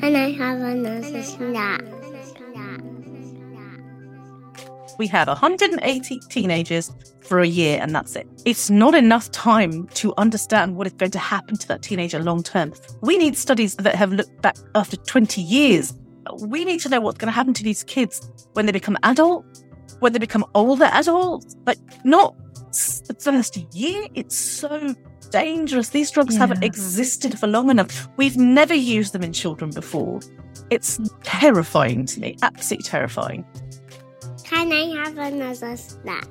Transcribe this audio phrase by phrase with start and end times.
[0.00, 1.82] Can I have another snack?
[4.98, 8.26] We have 180 teenagers for a year, and that's it.
[8.44, 12.42] It's not enough time to understand what is going to happen to that teenager long
[12.42, 12.72] term.
[13.00, 15.94] We need studies that have looked back after 20 years.
[16.40, 19.44] We need to know what's going to happen to these kids when they become adult,
[20.00, 22.34] when they become older adults, but not
[23.08, 24.06] the first year.
[24.14, 24.94] It's so
[25.30, 25.88] dangerous.
[25.88, 26.40] These drugs yeah.
[26.40, 28.08] haven't existed for long enough.
[28.16, 30.20] We've never used them in children before.
[30.70, 33.44] It's terrifying to me, absolutely terrifying.
[34.44, 36.28] Can I have another snack?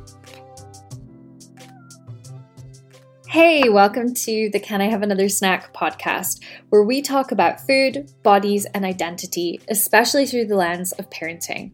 [3.28, 8.10] Hey, welcome to the Can I Have Another Snack podcast, where we talk about food,
[8.24, 11.72] bodies, and identity, especially through the lens of parenting.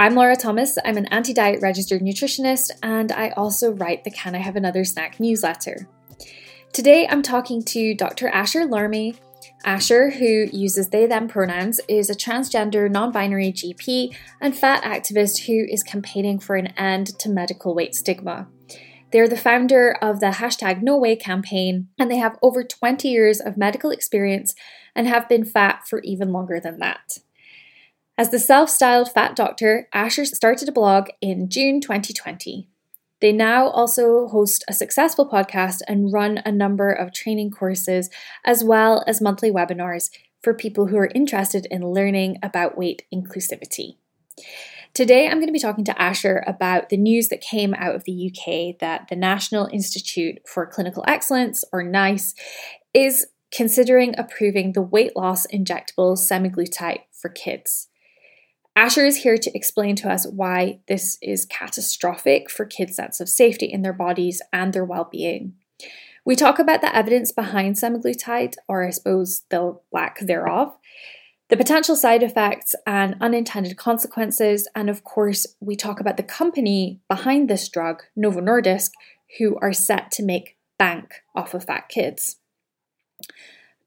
[0.00, 0.78] I'm Laura Thomas.
[0.82, 4.82] I'm an anti diet registered nutritionist, and I also write the Can I Have Another
[4.82, 5.86] Snack newsletter.
[6.72, 8.28] Today, I'm talking to Dr.
[8.28, 9.18] Asher Larmie.
[9.62, 15.44] Asher, who uses they them pronouns, is a transgender non binary GP and fat activist
[15.44, 18.48] who is campaigning for an end to medical weight stigma.
[19.12, 23.58] They're the founder of the hashtag NoWeigh campaign, and they have over 20 years of
[23.58, 24.54] medical experience
[24.96, 27.18] and have been fat for even longer than that.
[28.20, 32.68] As the self styled fat doctor, Asher started a blog in June 2020.
[33.22, 38.10] They now also host a successful podcast and run a number of training courses
[38.44, 40.10] as well as monthly webinars
[40.42, 43.96] for people who are interested in learning about weight inclusivity.
[44.92, 48.04] Today, I'm going to be talking to Asher about the news that came out of
[48.04, 52.34] the UK that the National Institute for Clinical Excellence, or NICE,
[52.92, 57.86] is considering approving the weight loss injectable semaglutide for kids.
[58.76, 63.28] Asher is here to explain to us why this is catastrophic for kids' sense of
[63.28, 65.54] safety in their bodies and their well being.
[66.24, 70.76] We talk about the evidence behind semaglutide, or I suppose the lack thereof,
[71.48, 77.00] the potential side effects and unintended consequences, and of course, we talk about the company
[77.08, 78.92] behind this drug, Novo Nordisk,
[79.38, 82.36] who are set to make bank off of fat kids.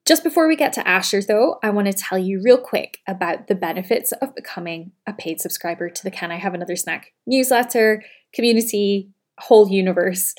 [0.06, 3.48] Just before we get to Asher, though, I want to tell you real quick about
[3.48, 8.04] the benefits of becoming a paid subscriber to the Can I Have Another Snack newsletter,
[8.34, 10.36] community, whole universe.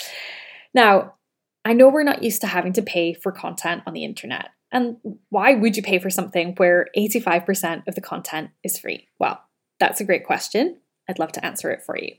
[0.75, 1.15] Now,
[1.65, 4.51] I know we're not used to having to pay for content on the internet.
[4.71, 4.97] And
[5.31, 9.09] why would you pay for something where 85% of the content is free?
[9.19, 9.41] Well,
[9.81, 10.79] that's a great question.
[11.09, 12.17] I'd love to answer it for you.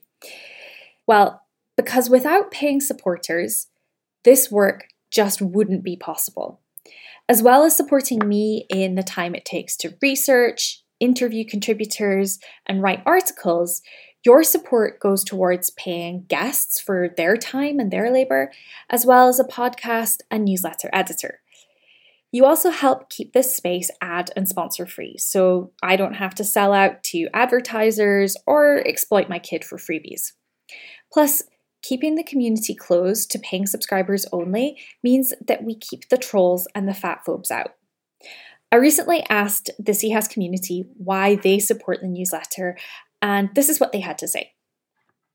[1.05, 1.43] Well,
[1.77, 3.67] because without paying supporters,
[4.23, 6.61] this work just wouldn't be possible
[7.27, 12.81] as well as supporting me in the time it takes to research, interview contributors, and
[12.81, 13.81] write articles,
[14.25, 18.51] your support goes towards paying guests for their time and their labor,
[18.89, 21.41] as well as a podcast and newsletter editor.
[22.31, 26.43] You also help keep this space ad and sponsor free, so I don't have to
[26.43, 30.33] sell out to advertisers or exploit my kid for freebies.
[31.13, 31.43] Plus,
[31.87, 36.87] Keeping the community closed to paying subscribers only means that we keep the trolls and
[36.87, 37.75] the fat phobes out.
[38.71, 42.75] I recently asked the CIHAS community why they support the newsletter,
[43.21, 44.53] and this is what they had to say.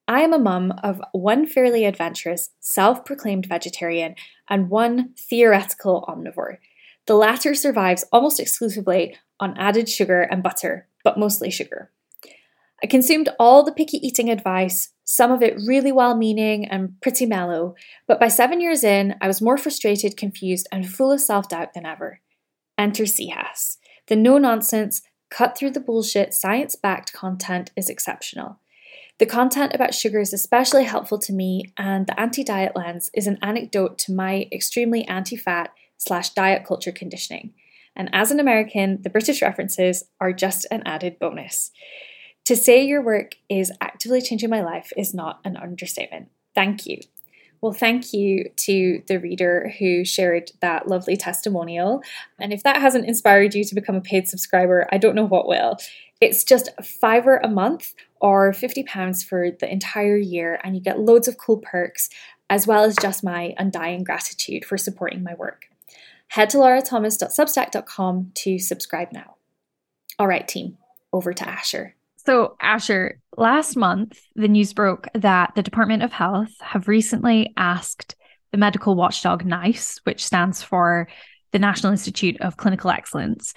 [0.09, 4.17] I am a mum of one fairly adventurous, self proclaimed vegetarian
[4.49, 6.57] and one theoretical omnivore.
[7.07, 11.93] The latter survives almost exclusively on added sugar and butter, but mostly sugar.
[12.83, 17.27] I consumed all the picky eating advice, some of it really well meaning and pretty
[17.27, 17.75] mellow,
[18.07, 21.75] but by seven years in, I was more frustrated, confused, and full of self doubt
[21.75, 22.21] than ever.
[22.79, 23.79] Enter CIHAS.
[24.07, 28.61] The no nonsense, cut through the bullshit, science backed content is exceptional.
[29.19, 33.27] The content about sugar is especially helpful to me, and the anti diet lens is
[33.27, 37.53] an anecdote to my extremely anti fat slash diet culture conditioning.
[37.97, 41.73] And as an American, the British references are just an added bonus.
[42.51, 46.31] To say your work is actively changing my life is not an understatement.
[46.53, 46.99] Thank you.
[47.61, 52.03] Well, thank you to the reader who shared that lovely testimonial.
[52.41, 55.47] And if that hasn't inspired you to become a paid subscriber, I don't know what
[55.47, 55.77] will.
[56.21, 60.99] It's just a fiver a month or £50 for the entire year, and you get
[60.99, 62.11] loads of cool perks,
[62.51, 65.67] as well as just my undying gratitude for supporting my work.
[66.27, 69.37] Head to laurathomas.substack.com to subscribe now.
[70.19, 70.79] All right, team,
[71.13, 71.95] over to Asher.
[72.27, 78.15] So, Asher, last month, the news broke that the Department of Health have recently asked
[78.53, 81.09] the medical watchdog NICE, which stands for
[81.53, 83.55] the National Institute of Clinical Excellence,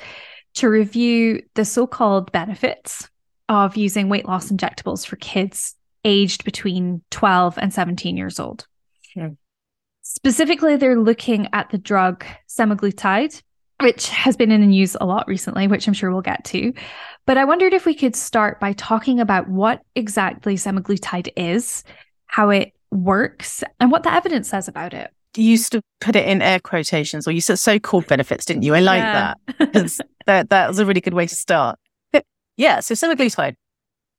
[0.56, 3.10] to review the so called benefits
[3.50, 5.75] of using weight loss injectables for kids
[6.06, 8.65] aged between 12 and 17 years old.
[9.13, 9.30] Hmm.
[10.01, 13.42] Specifically, they're looking at the drug semaglutide,
[13.81, 16.74] which has been in the news a lot recently, which I'm sure we'll get to.
[17.25, 21.84] But I wondered if we could start by talking about what exactly semaglutide is,
[22.28, 25.12] how it works, and what the evidence says about it.
[25.36, 28.75] You used to put it in air quotations, or you said so-called benefits, didn't you?
[28.75, 29.34] I like Yeah.
[29.58, 30.00] that.
[30.28, 31.80] that that was a really good way to start.
[32.12, 32.24] But
[32.56, 33.56] yeah, so semaglutide,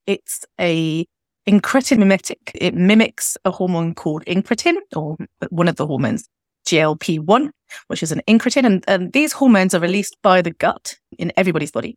[0.07, 1.07] it's a
[1.49, 2.51] incretin mimetic.
[2.55, 5.17] It mimics a hormone called incretin, or
[5.51, 6.29] one of the hormones,
[6.67, 7.51] GLP-1,
[7.89, 8.65] which is an incretin.
[8.65, 11.97] And, and these hormones are released by the gut in everybody's body.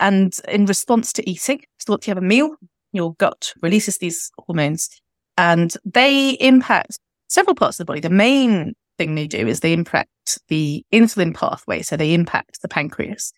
[0.00, 2.56] And in response to eating, so if you have a meal,
[2.92, 4.88] your gut releases these hormones
[5.36, 6.98] and they impact
[7.28, 8.00] several parts of the body.
[8.00, 10.10] The main thing they do is they impact
[10.48, 11.82] the insulin pathway.
[11.82, 13.32] So they impact the pancreas.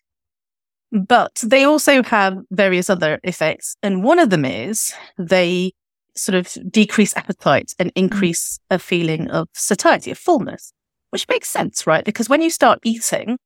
[0.91, 3.77] But they also have various other effects.
[3.81, 5.73] And one of them is they
[6.15, 10.73] sort of decrease appetite and increase a feeling of satiety, of fullness,
[11.11, 12.03] which makes sense, right?
[12.05, 13.37] Because when you start eating,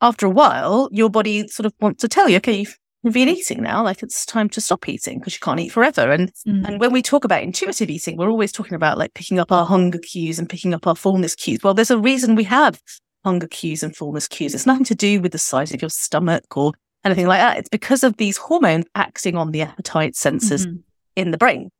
[0.00, 2.66] after a while, your body sort of wants to tell you, okay,
[3.02, 6.10] you've been eating now, like it's time to stop eating because you can't eat forever.
[6.10, 6.66] And Mm.
[6.68, 9.64] and when we talk about intuitive eating, we're always talking about like picking up our
[9.64, 11.60] hunger cues and picking up our fullness cues.
[11.62, 12.80] Well, there's a reason we have
[13.24, 14.54] hunger cues and fullness cues.
[14.54, 16.72] It's nothing to do with the size of your stomach or
[17.04, 17.58] anything like that.
[17.58, 20.82] It's because of these hormones acting on the appetite sensors Mhm.
[21.16, 21.70] In the brain.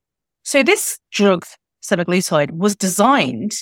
[0.43, 1.45] So this drug,
[1.83, 3.53] semaglutide, was designed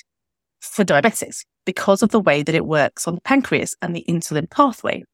[0.60, 4.50] for diabetics because of the way that it works on the pancreas and the insulin
[4.50, 5.04] pathway.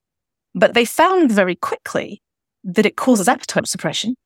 [0.55, 2.23] But they found very quickly
[2.65, 4.17] that it causes appetite suppression.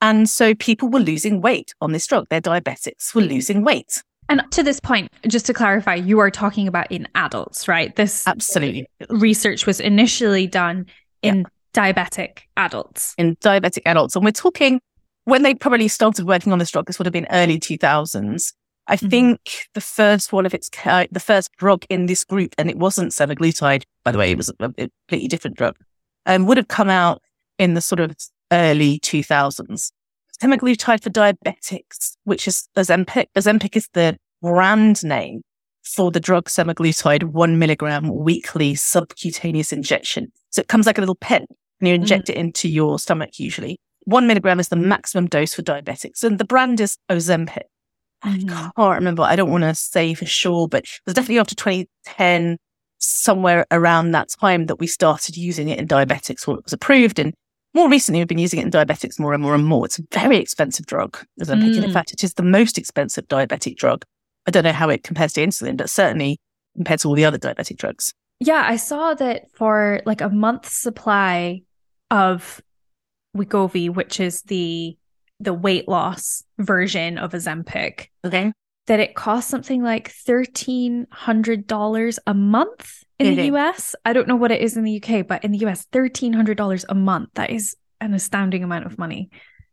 [0.00, 2.28] And so people were losing weight on this drug.
[2.28, 4.02] Their diabetics were losing weight.
[4.28, 7.94] And to this point, just to clarify, you are talking about in adults, right?
[7.94, 8.86] This Absolutely.
[9.08, 10.86] research was initially done
[11.22, 13.14] in diabetic adults.
[13.18, 14.16] in diabetic adults.
[14.16, 14.80] And we're talking
[15.26, 18.52] when they probably started working on this drug, this would have been early 2000s.
[18.88, 19.10] I Mhm.
[19.10, 19.40] think
[19.74, 23.12] the first one of its, ki- the first drug in this group, and it wasn't
[23.12, 24.68] semaglutide, by the way, it was a, a
[25.08, 25.76] completely different drug,
[26.24, 27.20] um, would have come out
[27.58, 28.14] in the sort of
[28.52, 29.90] early 2000s.
[30.40, 33.26] Semaglutide for diabetics, which is Ozempic.
[33.36, 35.42] Ozempic is the brand name
[35.82, 40.30] for the drug semaglutide, one milligram weekly subcutaneous injection.
[40.50, 41.46] So it comes like a little pen
[41.80, 43.78] and you inject it into your stomach usually.
[44.06, 47.64] One milligram is the maximum dose for diabetics, and the brand is Ozempic.
[48.22, 48.48] I Mhm.
[48.76, 49.22] can't remember.
[49.22, 52.56] I don't want to say for sure, but it was definitely after 2010,
[52.98, 57.18] somewhere around that time that we started using it in diabetics, or it was approved.
[57.18, 57.34] And
[57.74, 59.84] more recently, we've been using it in diabetics more and more and more.
[59.84, 61.74] It's a very expensive drug, Ozempic.
[61.76, 61.92] And in Mm.
[61.92, 64.04] fact, it is the most expensive diabetic drug.
[64.46, 66.38] I don't know how it compares to insulin, but certainly
[66.74, 68.14] compared to all the other diabetic drugs.
[68.40, 71.62] Yeah, I saw that for like a month's supply
[72.10, 72.62] of
[73.36, 74.96] Wegovy, which is the
[75.38, 78.52] the weight loss version of Ozempic, Okay.
[78.86, 83.54] that it costs something like thirteen hundred dollars a month in the Mhm.
[83.54, 83.94] US.
[84.04, 86.56] I don't know what it is in the UK, but in the US, thirteen hundred
[86.56, 87.30] dollars a month.
[87.34, 89.28] That is an astounding amount of money.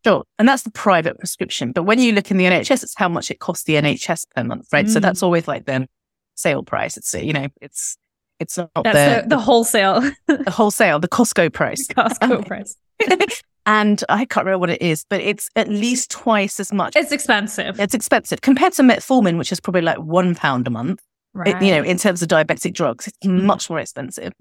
[0.06, 0.24] Sure.
[0.38, 1.72] And that's the private prescription.
[1.72, 4.44] But when you look in the NHS, it's how much it costs the NHS per
[4.44, 4.90] month, right?
[4.90, 5.02] So Mm.
[5.02, 5.88] that's always like the
[6.36, 6.98] sale price.
[6.98, 7.96] It's, you know, it's,
[8.40, 11.88] it's not That's the, the, the wholesale the wholesale, the Costco price.
[11.88, 12.76] Costco price.
[13.66, 16.96] and I can't remember what it is, but it's at least twice as much.
[16.96, 17.80] It's expensive.
[17.80, 21.02] It's expensive compared to metformin, which is probably like one pound a month.
[21.46, 24.34] It- you know, in terms of diabetic drugs, it's much more expensive.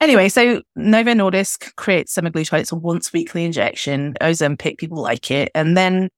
[0.00, 2.58] Anyway, so Novo Nordisk creates semaglutide.
[2.60, 4.14] It's a once weekly injection.
[4.20, 5.50] Ozempic, people like it.
[5.54, 6.08] And then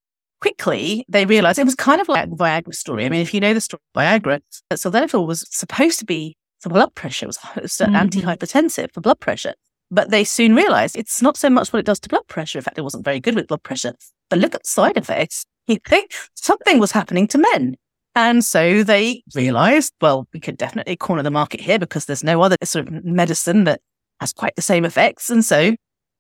[0.41, 3.05] quickly they realized it was kind of like Viagra story.
[3.05, 4.41] I mean, if you know the story of Viagra,
[4.71, 7.27] that sildenafil was supposed to be for blood pressure.
[7.27, 8.09] It was, it was Mhm.
[8.11, 9.53] antihypertensive for blood pressure.
[9.95, 12.59] But they soon realized it's not so much what it does to blood pressure.
[12.59, 13.95] In fact, it wasn't very good with blood pressure.
[14.29, 15.47] But look at the side effects.
[15.69, 17.77] You think something was happening to men.
[18.17, 22.43] And so they realized, well, we could definitely corner the market here because there's no
[22.43, 23.81] other sort of medicine that
[24.19, 25.31] has quite the same effects.
[25.31, 25.77] And so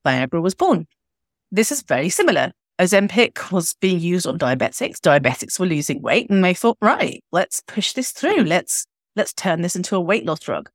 [0.07, 0.87] Viagra was born.
[1.51, 2.53] This is very similar.
[2.81, 4.99] Ozempic was being used on diabetics.
[4.99, 8.45] Diabetics were losing weight and they thought, right, let's push this through.
[8.45, 10.71] Let's, let's turn this into a weight loss drug.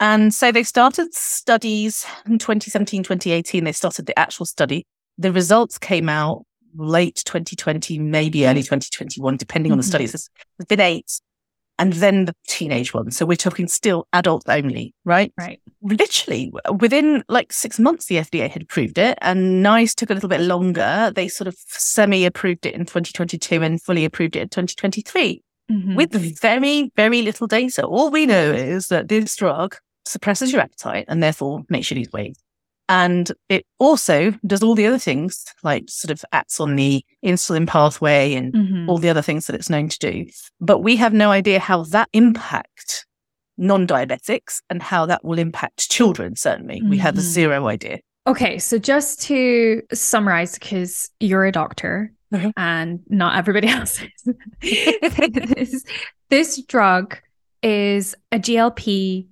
[0.00, 3.64] And so they started studies in 2017, 2018.
[3.64, 4.84] They started the actual study.
[5.18, 6.44] The results came out
[6.76, 9.88] late 2020, maybe early 2021, depending on the Mhm.
[9.88, 10.12] studies.
[10.12, 11.20] There's there's been eight.
[11.80, 13.12] And then the teenage one.
[13.12, 15.32] So we're talking still adult only, right?
[15.38, 15.60] right.
[15.80, 20.28] Literally within like six months, the FDA had approved it and NICE took a little
[20.28, 21.12] bit longer.
[21.14, 25.40] They sort of semi approved it in 2022 and fully approved it in 2023
[25.70, 25.94] Mhm.
[25.94, 27.84] with very, very little data.
[27.84, 29.76] All we know is that this drug
[30.08, 32.36] suppresses your appetite and therefore makes you lose weight.
[32.90, 37.66] And it also does all the other things, like sort of acts on the insulin
[37.66, 38.88] pathway and Mhm.
[38.88, 40.24] all the other things that it's known to do.
[40.60, 43.04] But we have no idea how that impact
[43.58, 46.36] non-diabetics and how that will impact children.
[46.36, 47.20] Certainly, we have Mhm.
[47.20, 47.98] zero idea.
[48.26, 52.52] Okay, so just to summarize, because you're a doctor Mhm.
[52.56, 54.34] and not everybody else is,
[55.56, 55.84] this,
[56.30, 57.18] this drug
[57.62, 59.26] is a GLP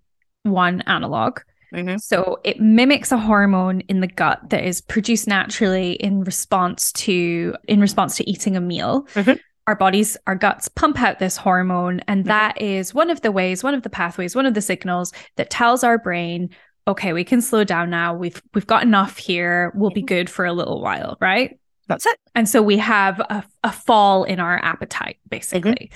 [0.46, 1.40] 1 analog.
[1.74, 2.00] Mhm.
[2.00, 7.54] So it mimics a hormone in the gut that is produced naturally in response to
[7.68, 9.06] in response to eating a meal.
[9.14, 9.38] Mhm.
[9.66, 12.28] Our bodies, our guts pump out this hormone, and Mhm.
[12.28, 15.50] that is one of the ways, one of the pathways, one of the signals that
[15.50, 16.50] tells our brain,
[16.86, 18.14] okay, we can slow down now.
[18.14, 19.72] We've we've got enough here.
[19.74, 21.58] We'll be good for a little while, right?
[21.88, 22.16] That's it.
[22.36, 25.90] And so we have a, a fall in our appetite, basically.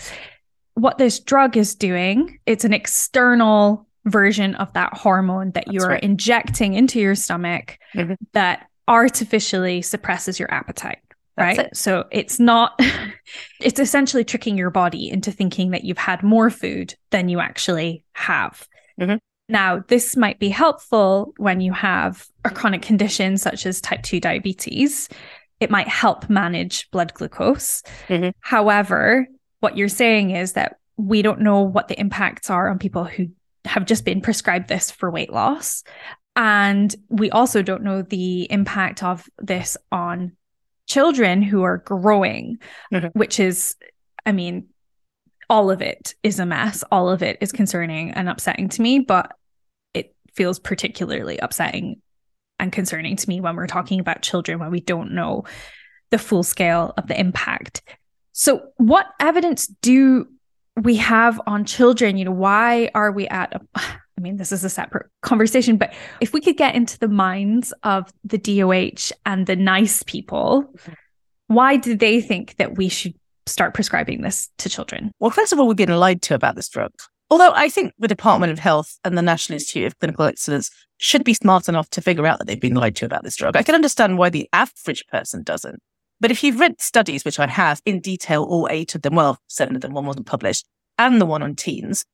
[0.75, 5.89] What this drug is doing, it's an external version of that hormone that That's you're
[5.89, 6.03] right.
[6.03, 8.17] injecting into your stomach Mhm.
[8.33, 10.99] that artificially suppresses your appetite.
[11.37, 11.67] That's right.
[11.69, 11.77] it.
[11.77, 12.79] So it's not,
[13.61, 18.05] it's essentially tricking your body into thinking that you've had more food than you actually
[18.13, 18.67] have.
[19.01, 19.19] Mhm.
[19.49, 24.21] Now, this might be helpful when you have a chronic condition such as type 2
[24.21, 25.09] diabetes.
[25.61, 27.83] It might help manage blood glucose.
[28.09, 28.33] Mhm.
[28.41, 29.27] However,
[29.61, 33.29] what you're saying is that we don't know what the impacts are on people who
[33.65, 35.83] have just been prescribed this for weight loss.
[36.37, 40.37] And we also don't know the impact of this on
[40.87, 42.59] children who are growing,
[42.93, 43.13] Mhm.
[43.13, 43.77] which is,
[44.25, 44.69] I mean,
[45.49, 46.85] all of it is a mess.
[46.91, 49.33] All of it is concerning and upsetting to me, but
[49.95, 52.01] it feels particularly upsetting
[52.59, 55.45] and concerning to me when we're talking about children when we don't know
[56.11, 57.83] the full scale of the impact.
[58.33, 60.29] So, what evidence do
[60.83, 62.17] we have on children?
[62.17, 65.95] You know, why are we at a, I mean, this is a separate conversation, but
[66.21, 70.75] if we could get into the minds of the DOH and the NICE people,
[71.47, 73.15] why do they think that we should
[73.47, 75.11] start prescribing this to children?
[75.21, 76.93] Well, first of all, we've been lied to about this drug.
[77.31, 81.25] Although I think the Department of Health and the National Institute of Clinical Excellence should
[81.25, 83.57] be smart enough to figure out that they've been lied to about this drug.
[83.57, 85.81] I can understand why the average person doesn't.
[86.21, 89.39] But if you've read studies, which I have in detail, all eight of them, well,
[89.49, 90.67] seven of them, one wasn't published,
[90.99, 92.05] and the one on teens,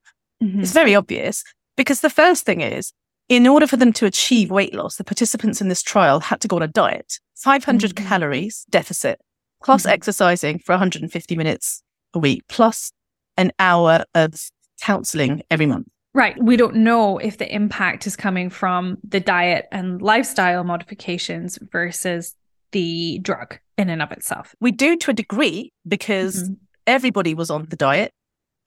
[0.41, 1.43] it's very obvious
[1.77, 2.93] because the first thing is,
[3.29, 6.49] in order for them to achieve weight loss, the participants in this trial had to
[6.49, 8.07] go on a diet, 500 Mhm.
[8.07, 9.21] calories deficit,
[9.65, 9.91] plus Mhm.
[9.91, 11.83] exercising for 150 minutes
[12.15, 12.93] a week, plus
[13.37, 14.35] an hour of
[14.81, 15.89] counseling every month.
[16.15, 16.41] Right.
[16.43, 22.35] We don't know if the impact is coming from the diet and lifestyle modifications versus
[22.73, 24.55] the drug in and of itself.
[24.61, 26.57] We do to a degree because Mhm.
[26.87, 28.13] everybody was on the diet.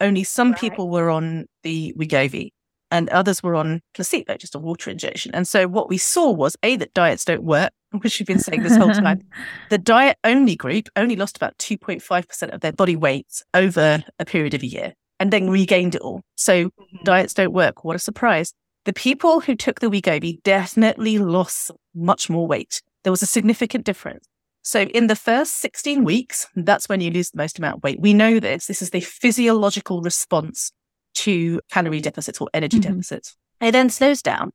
[0.01, 0.61] Only some Right.
[0.61, 2.51] people were on the Wegovy
[2.91, 5.31] and others were on placebo, just a water injection.
[5.35, 8.63] And so what we saw was A, that diets don't work, which we've been saying
[8.63, 9.21] this whole time.
[9.69, 14.53] The diet only group only lost about 2.5% of their body weight over a period
[14.53, 16.21] of a year and then regained it all.
[16.35, 16.69] So
[17.03, 17.83] diets don't work.
[17.83, 18.53] What a surprise.
[18.85, 22.81] The people who took the Wegovy definitely lost much more weight.
[23.03, 24.25] There was a significant difference.
[24.61, 27.99] So in the first 16 weeks, that's when you lose the most amount of weight.
[27.99, 28.67] We know this.
[28.67, 30.71] This is the physiological response
[31.15, 32.83] to calorie deficits or energy Mhm.
[32.83, 33.35] deficits.
[33.61, 34.51] It then slows down.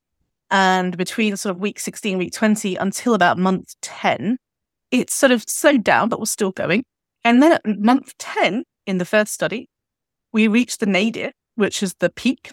[0.51, 4.37] And between sort of week 16, week 20 until about month 10,
[4.91, 6.85] it's sort of slowed down, but was still going.
[7.25, 9.69] And then at month 10 in the first study,
[10.33, 12.53] we reached the nadir, which is the peak.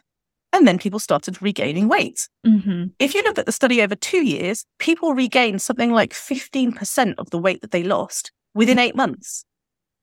[0.53, 2.27] And then people started regaining weight.
[2.45, 2.91] Mhm.
[2.99, 7.29] If you look at the study over two years, people regained something like 15% of
[7.29, 9.45] the weight that they lost within eight months.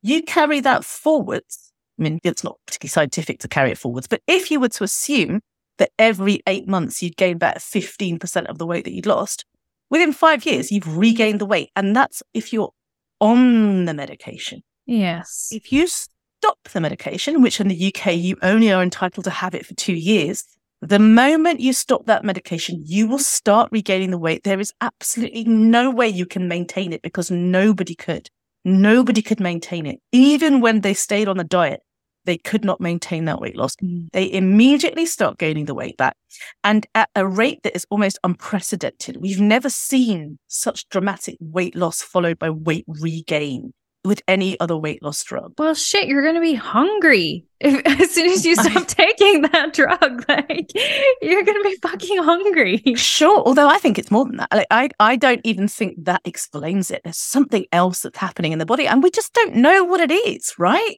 [0.03, 1.73] You carry that forwards.
[1.99, 4.85] I mean, it's not particularly scientific to carry it forwards, but if you were to
[4.85, 5.41] assume
[5.79, 9.45] that every eight months you'd gain back 15% of the weight that you'd lost,
[9.91, 11.71] within five years, you've regained the weight.
[11.77, 12.71] And that's if you're
[13.21, 14.63] on the medication.
[14.87, 15.49] Yes.
[15.51, 15.87] If you
[16.41, 19.75] stop the medication, which in the UK you only are entitled to have it for
[19.75, 20.45] two years,
[20.81, 24.45] the moment you stop that medication, you will start regaining the weight.
[24.45, 28.31] There is absolutely no way you can maintain it because nobody could.
[28.65, 29.99] Nobody could maintain it.
[30.13, 31.81] Even when they stayed on the diet,
[32.27, 33.75] they could not maintain that weight loss.
[33.77, 34.09] Mm.
[34.13, 36.17] They immediately start gaining the weight back
[36.63, 39.17] and at a rate that is almost unprecedented.
[39.17, 43.73] We've never seen such dramatic weight loss followed by weight regain
[44.05, 45.55] with any other weight loss drug.
[45.59, 49.73] Well, shit, you're going to be hungry if, as soon as you stop taking that
[49.73, 50.25] drug.
[50.29, 50.71] Like,
[51.23, 52.83] you're going to be fucking hungry.
[52.95, 54.53] Sure, although I think it's more than that.
[54.53, 57.01] Like, I, I don't even think that explains it.
[57.03, 60.13] There's something else that's happening in the body, and we just don't know what it
[60.13, 60.97] is, right?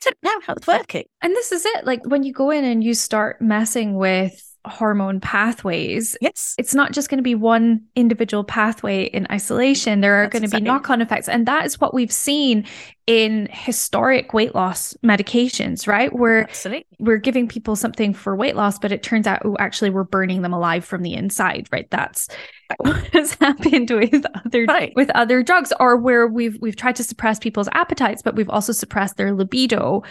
[0.00, 1.04] Don't know how it's working.
[1.22, 1.86] And this is it.
[1.86, 6.54] Like, when you go in and you start messing with hormone pathways, Yes.
[6.58, 10.00] it's not just going to be one individual pathway in isolation.
[10.00, 11.28] There are That's going to exactly- be knock on effects.
[11.28, 12.64] And that is what we've seen
[13.06, 16.12] in historic weight loss medications, right?
[16.14, 16.84] Where Absolutely.
[16.98, 20.42] we're giving people something for weight loss, but it turns out, oh, actually, we're burning
[20.42, 21.88] them alive from the inside, right?
[21.90, 22.28] That's
[22.76, 24.92] what has happened with other Right.
[24.94, 28.72] with other drugs, or where we've we've tried to suppress people's appetites, but we've also
[28.72, 30.02] suppressed their libido,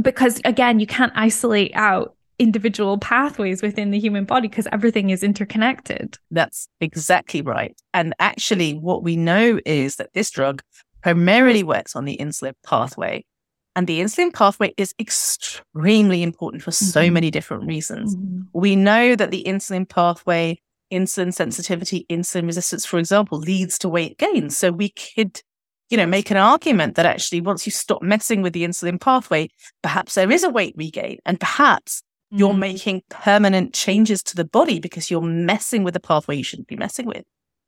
[0.00, 5.22] because again, you can't isolate out individual pathways within the human body because everything is
[5.22, 6.18] interconnected.
[6.30, 7.74] That's exactly right.
[7.94, 10.62] And actually, what we know is that this drug
[11.02, 13.24] primarily works on the insulin pathway.
[13.74, 17.12] And the insulin pathway is extremely important for so Mhm.
[17.12, 18.16] many different reasons.
[18.52, 20.60] We know that the insulin pathway,
[20.92, 24.50] insulin sensitivity, insulin resistance, for example, leads to weight gain.
[24.50, 25.42] So we could,
[25.90, 29.48] you know, make an argument that actually once you stop messing with the insulin pathway,
[29.82, 32.58] perhaps there is a weight regain and perhaps you're Mm.
[32.58, 36.76] making permanent changes to the body because you're messing with the pathway you shouldn't be
[36.76, 37.24] messing with.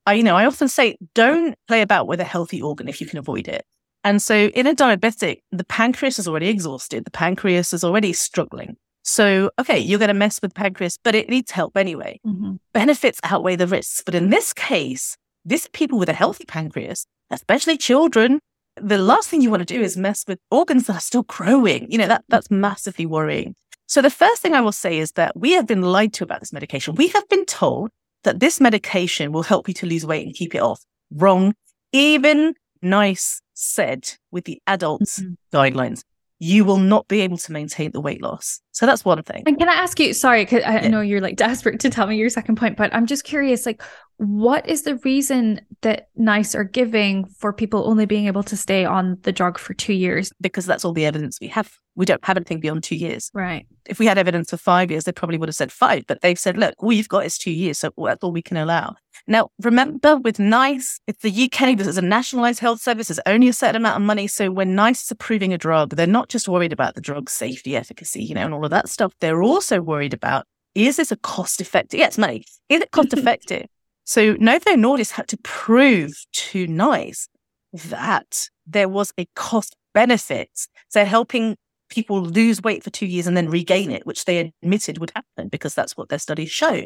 [0.06, 3.06] I, you know, I often say, don't play about with a healthy organ if you
[3.06, 3.64] can avoid it.
[4.04, 7.04] And so in a diabetic, the pancreas is already exhausted.
[7.04, 8.76] The pancreas is already struggling.
[9.02, 12.20] So, okay, you're going to mess with pancreas, but it needs help anyway.
[12.26, 12.58] Mhm.
[12.72, 14.02] Benefits outweigh the risks.
[14.04, 18.40] But in this case, this people with a healthy pancreas, especially children,
[18.76, 21.90] the last thing you want to do is mess with organs that are still growing.
[21.90, 23.54] You know, that that's massively worrying.
[23.88, 26.40] So the first thing I will say is that we have been lied to about
[26.40, 26.94] this medication.
[26.94, 27.90] We have been told
[28.22, 30.84] that this medication will help you to lose weight and keep it off.
[31.10, 31.54] Wrong.
[31.92, 35.36] Even NICE said with the adults Mhm.
[35.54, 36.02] guidelines,
[36.38, 38.60] you will not be able to maintain the weight loss.
[38.78, 39.42] So that's one thing.
[39.44, 40.88] And can I ask you, sorry, 'cause I Yeah.
[40.88, 43.82] know you're like desperate to tell me your second point, but I'm just curious, like,
[44.18, 48.84] what is the reason that NICE are giving for people only being able to stay
[48.84, 50.30] on the drug for two years?
[50.40, 51.72] because that's all the evidence we have.
[51.96, 53.30] We don't have anything beyond two years.
[53.34, 53.66] Right.
[53.88, 56.38] If we had evidence for five years, they probably would have said five, but they've
[56.38, 57.78] said, look, all you've got is two years.
[57.80, 58.94] So that's all we can allow.
[59.26, 63.08] Now, remember with NICE, it's the UK, this is a nationalized health service.
[63.08, 64.26] There's only a certain amount of money.
[64.28, 67.76] So when NICE is approving a drug, they're not just worried about the drug's safety,
[67.76, 69.14] efficacy, you know, and all of that stuff.
[69.20, 71.98] They're also worried about, is this a cost effective?
[71.98, 72.44] Yes, money.
[72.68, 73.66] Is it cost effective?
[74.04, 77.28] So Novo Nordisk had to prove to NICE
[77.72, 80.50] that there was a cost benefit.
[80.88, 81.56] So helping
[81.90, 85.48] people lose weight for two years and then regain it, which they admitted would happen
[85.48, 86.82] because that's what their studies show.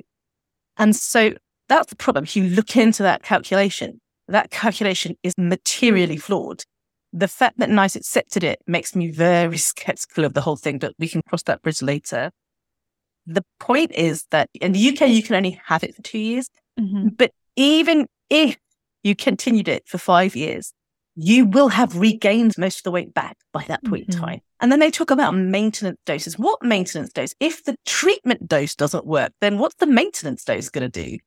[0.77, 1.35] And so
[1.69, 2.25] that's the problem.
[2.25, 6.65] If you look into that calculation, that calculation is materially flawed.
[7.13, 10.95] The fact that NICE accepted it makes me very skeptical of the whole thing, but
[10.99, 12.31] we can cross that bridge later.
[13.27, 16.49] The point is that in the UK, you can only have it for two years.
[16.81, 17.17] Mhm.
[17.17, 18.57] But even if
[19.03, 20.73] you continued it for five years,
[21.15, 24.21] you will have regained most of the weight back by that point in Mhm.
[24.21, 24.41] time.
[24.61, 26.39] And then they talk about maintenance doses.
[26.39, 27.35] What maintenance dose?
[27.39, 31.19] If the treatment dose doesn't work, then what's the maintenance dose going to do?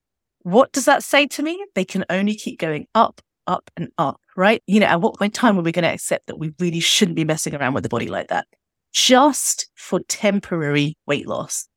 [0.42, 1.64] What does that say to me?
[1.76, 4.62] They can only keep going up, up, and up, right?
[4.68, 6.80] You know, at what point in time are we going to accept that we really
[6.80, 8.48] shouldn't be messing around with the body like that?
[8.94, 11.68] Just for temporary weight loss.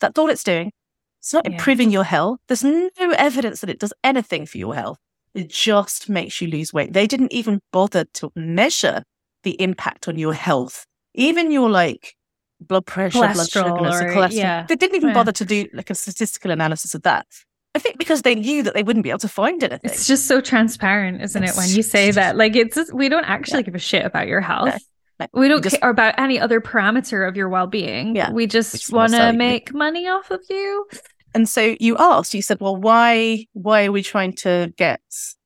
[0.00, 0.72] That's all it's doing.
[1.20, 1.52] It's not Yeah.
[1.52, 2.40] improving your health.
[2.48, 4.98] There's no evidence that it does anything for your health.
[5.34, 6.92] It just makes you lose weight.
[6.92, 9.02] They didn't even bother to measure
[9.42, 12.14] the impact on your health, even your like
[12.60, 14.32] blood pressure, blood sugar, Cholesterol or- cholesterol.
[14.32, 14.66] yeah.
[14.68, 15.14] They didn't even Yeah.
[15.14, 17.26] bother to do like a statistical analysis of that.
[17.74, 19.80] I think because they knew that they wouldn't be able to find anything.
[19.90, 21.54] It's just so transparent, isn't it?
[21.56, 24.28] When you say just- that, like, it's just, we don't actually give a shit about
[24.28, 24.78] your health.
[25.20, 28.14] No, We don't just- care about any other parameter of your well-being.
[28.14, 29.38] Yeah, we just want to you.
[29.38, 30.86] make money off of you.
[31.34, 35.00] And so you asked, you said, well, why, why are we trying to get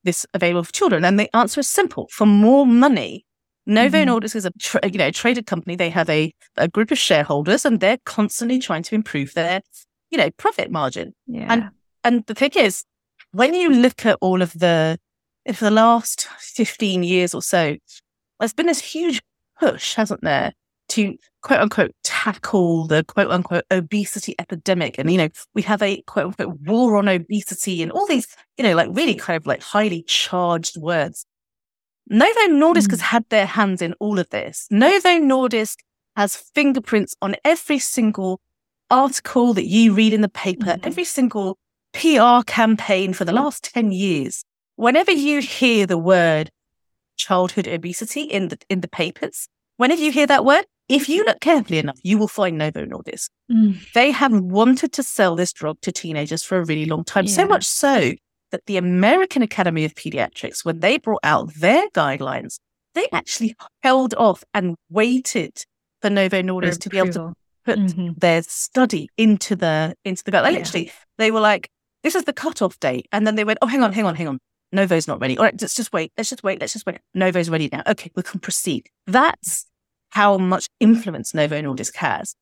[0.04, 1.02] this available for children?
[1.04, 3.24] And the answer is simple: for more money.
[3.66, 4.06] Novo Mhm.
[4.20, 5.76] Nordisk is a tra- you know traded company.
[5.76, 9.62] They have a, a group of shareholders, and they're constantly trying to improve their
[10.10, 11.14] you know profit margin.
[11.26, 11.46] Yeah.
[11.48, 11.70] And
[12.26, 12.84] the thing is,
[13.32, 14.98] when you look at all of the
[15.54, 17.76] for the last fifteen years or so,
[18.38, 19.20] there's been this huge
[19.58, 20.52] push, hasn't there,
[20.90, 24.96] to quote unquote tackle the quote unquote obesity epidemic.
[24.98, 28.64] And, you know, we have a quote unquote war on obesity and all these, you
[28.64, 31.24] know, like really kind of like highly charged words.
[32.08, 32.90] Novo Nordisk Mm.
[32.92, 34.66] has had their hands in all of this.
[34.70, 35.76] Novo Nordisk
[36.16, 38.40] has fingerprints on every single
[38.90, 40.86] article that you read in the paper, Mhm.
[40.86, 41.58] every single
[41.92, 44.44] PR campaign for the last 10 years.
[44.76, 46.50] Whenever you hear the word
[47.16, 51.40] childhood obesity in the in the papers, whenever you hear that word, if you look
[51.40, 53.28] carefully enough, you will find Novo Nordisk.
[53.50, 53.92] Mm.
[53.92, 57.26] They have wanted to sell this drug to teenagers for a really long time.
[57.26, 58.12] So much so
[58.52, 62.58] that the American Academy of Pediatrics, when they brought out their guidelines,
[62.94, 65.64] they actually held off and waited
[66.00, 67.32] for Novo Nordisk to be able to
[67.64, 68.18] put Mhm.
[68.18, 70.44] their study into the into the gut.
[70.44, 70.58] Like, Yeah.
[70.60, 71.68] Literally, they were like,
[72.02, 74.28] "This is the cutoff date," and then they went, "Oh, hang on, hang on, hang
[74.28, 74.38] on.
[74.72, 75.38] Novo's not ready.
[75.38, 76.12] All right, let's just wait.
[76.16, 76.60] Let's just wait.
[76.60, 76.98] Let's just wait.
[77.14, 77.82] Novo's ready now.
[77.86, 79.66] Okay, we can proceed." That's
[80.10, 82.34] how much influence Novo Nordisk has,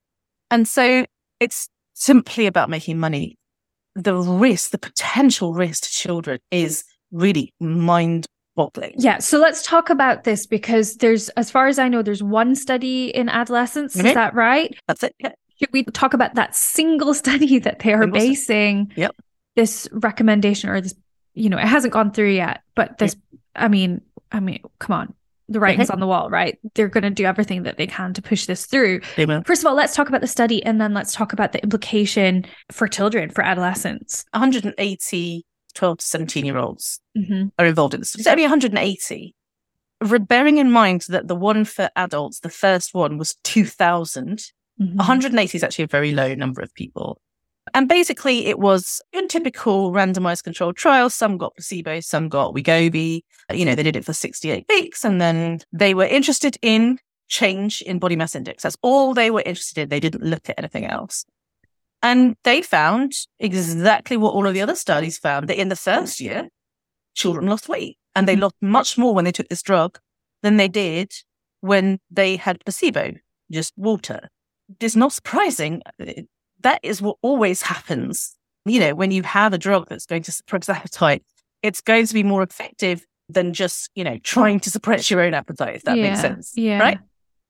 [0.50, 1.06] and so
[1.40, 3.36] it's simply about making money.
[3.94, 8.94] The risk, the potential risk to children, is really mind-boggling.
[8.98, 12.54] Yeah, so let's talk about this because there's, as far as I know, there's one
[12.54, 13.98] study in adolescents.
[13.98, 14.08] Okay.
[14.08, 14.76] Is that right?
[14.86, 15.14] That's it.
[15.18, 15.32] Yeah.
[15.58, 19.16] Should we talk about that single study that they are Single basing Yep.
[19.56, 20.94] This recommendation or this,
[21.34, 23.16] you know, it hasn't gone through yet, but this,
[23.54, 25.14] I mean, I mean, come on,
[25.48, 26.58] the writing's on the wall, right?
[26.74, 29.00] They're going to do everything that they can to push this through.
[29.16, 29.42] Will.
[29.44, 32.44] First of all, let's talk about the study and then let's talk about the implication
[32.70, 34.24] for children, for adolescents.
[34.32, 38.14] 180 12 to 17 year olds hmm are involved in this.
[38.14, 39.34] It's only 180.
[40.00, 44.38] Bearing in mind that the one for adults, the first one was 2,000.
[44.80, 44.96] Mm-hmm.
[44.96, 47.20] 180 is actually a very low number of people.
[47.76, 51.10] And basically, it was a typical randomized controlled trial.
[51.10, 53.20] Some got placebo, some got Wegovy.
[53.52, 57.82] You know, they did it for 68 weeks, and then they were interested in change
[57.82, 58.62] in body mass index.
[58.62, 59.88] That's all they were interested in.
[59.90, 61.26] They didn't look at anything else.
[62.02, 66.18] And they found exactly what all of the other studies found that in the first
[66.18, 66.48] year,
[67.14, 68.40] children lost weight and they Mhm.
[68.40, 69.98] lost much more when they took this drug
[70.42, 71.12] than they did
[71.60, 73.16] when they had placebo,
[73.50, 74.30] just water.
[74.80, 75.82] It's not surprising.
[76.60, 78.34] That is what always happens.
[78.64, 81.22] You know, when you have a drug that's going to suppress appetite,
[81.62, 85.34] it's going to be more effective than just, you know, trying to suppress your own
[85.34, 86.52] appetite, if that makes sense.
[86.56, 86.78] yeah.
[86.78, 86.98] Right?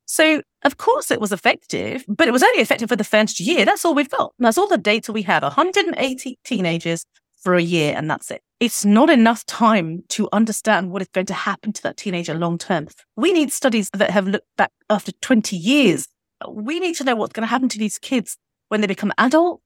[0.07, 3.65] So, of course, it was effective, but it was only effective for the first year.
[3.65, 4.33] That's all we've got.
[4.39, 7.05] That's all the data we have 180 teenagers
[7.43, 8.41] for a year, and that's it.
[8.61, 12.57] It's not enough time to understand what is going to happen to that teenager long
[12.57, 12.89] term.
[13.17, 16.07] We need studies that have looked back after 20 years.
[16.49, 18.37] We need to know what's going to happen to these kids
[18.69, 19.61] when they become adult,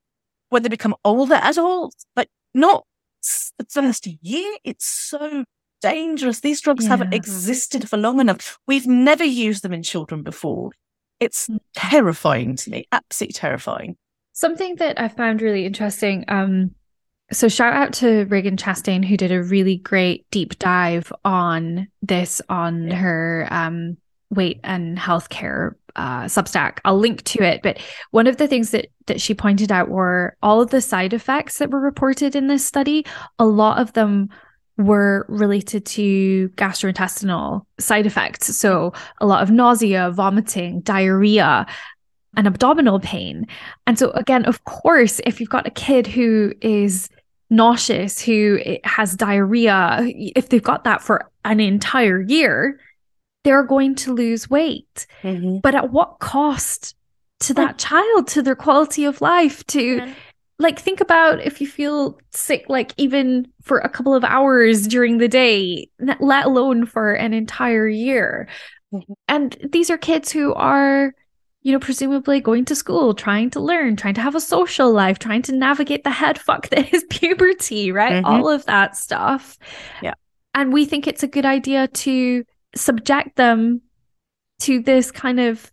[0.49, 2.85] when they become older adults, but not
[3.57, 4.57] the first year.
[4.63, 5.43] It's so
[5.81, 6.39] dangerous.
[6.41, 8.57] These drugs haven't existed for long enough.
[8.67, 10.71] We've never used them in children before.
[11.19, 11.59] It's Mm.
[11.75, 13.97] terrifying to me, absolutely terrifying.
[14.33, 16.25] Something that I found really interesting.
[16.27, 16.71] Um,
[17.31, 22.41] so shout out to Ragen Chastain who did a really great deep dive on this
[22.49, 22.95] on Yeah.
[22.95, 23.97] her um,
[24.29, 26.79] weight and healthcare uh, Substack.
[26.85, 27.61] I'll link to it.
[27.61, 27.79] But
[28.11, 31.57] one of the things that that she pointed out were all of the side effects
[31.57, 33.05] that were reported in this study.
[33.39, 34.29] A lot of them
[34.77, 38.55] were related to gastrointestinal side effects.
[38.55, 41.65] So a lot of nausea, vomiting, diarrhea,
[42.35, 43.47] and abdominal pain.
[43.85, 47.09] And so, again, of course, if you've got a kid who is
[47.49, 52.79] nauseous, who has diarrhea, if they've got that for an entire year,
[53.43, 55.07] they're going to lose weight.
[55.23, 56.95] But at what cost
[57.41, 60.13] to that child, to their quality of life, to Yeah.
[60.59, 65.17] like think about if you feel sick, like even for a couple of hours during
[65.17, 68.47] the day, let alone for an entire year.
[68.93, 69.15] Mhm.
[69.27, 71.15] And these are kids who are,
[71.63, 75.17] you know, presumably going to school, trying to learn, trying to have a social life,
[75.17, 78.23] trying to navigate the head fuck that is puberty, right?
[78.23, 78.27] Mhm.
[78.27, 79.57] All of that stuff.
[80.03, 80.13] Yeah.
[80.53, 82.43] And we think it's a good idea to
[82.75, 83.81] subject them
[84.61, 85.71] to this kind of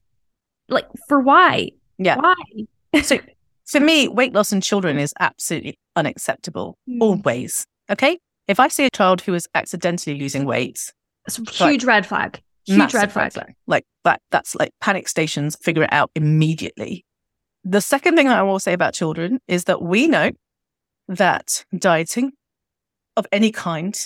[0.68, 1.70] like for why?
[1.98, 2.16] Yeah.
[2.16, 2.34] Why?
[3.02, 3.18] So
[3.66, 6.98] for me, weight loss in children is absolutely unacceptable, Mm.
[7.00, 7.66] always.
[7.90, 8.18] Okay.
[8.46, 10.92] If I see a child who is accidentally losing weight,
[11.26, 12.40] It's a huge red flag.
[12.64, 13.32] Huge red flag.
[13.66, 17.04] Like that, that's like panic stations, figure it out immediately.
[17.64, 20.30] The second thing I will say about children is that we know
[21.08, 22.32] that dieting
[23.16, 23.98] of any kind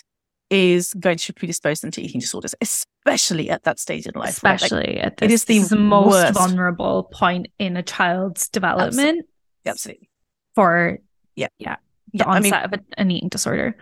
[0.52, 4.42] is going to predispose them to eating disorders, especially at that stage in life.
[4.44, 4.52] right?
[4.52, 9.24] Like, Especially at this, is the is the most vulnerable point in a child's development
[9.64, 10.10] absolutely.
[10.54, 10.98] for
[11.34, 11.48] Yeah.
[11.58, 11.76] yeah
[12.12, 13.76] the Yeah, I mean, onset of a, an eating disorder.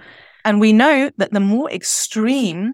[0.44, 2.72] And we know that the more extreme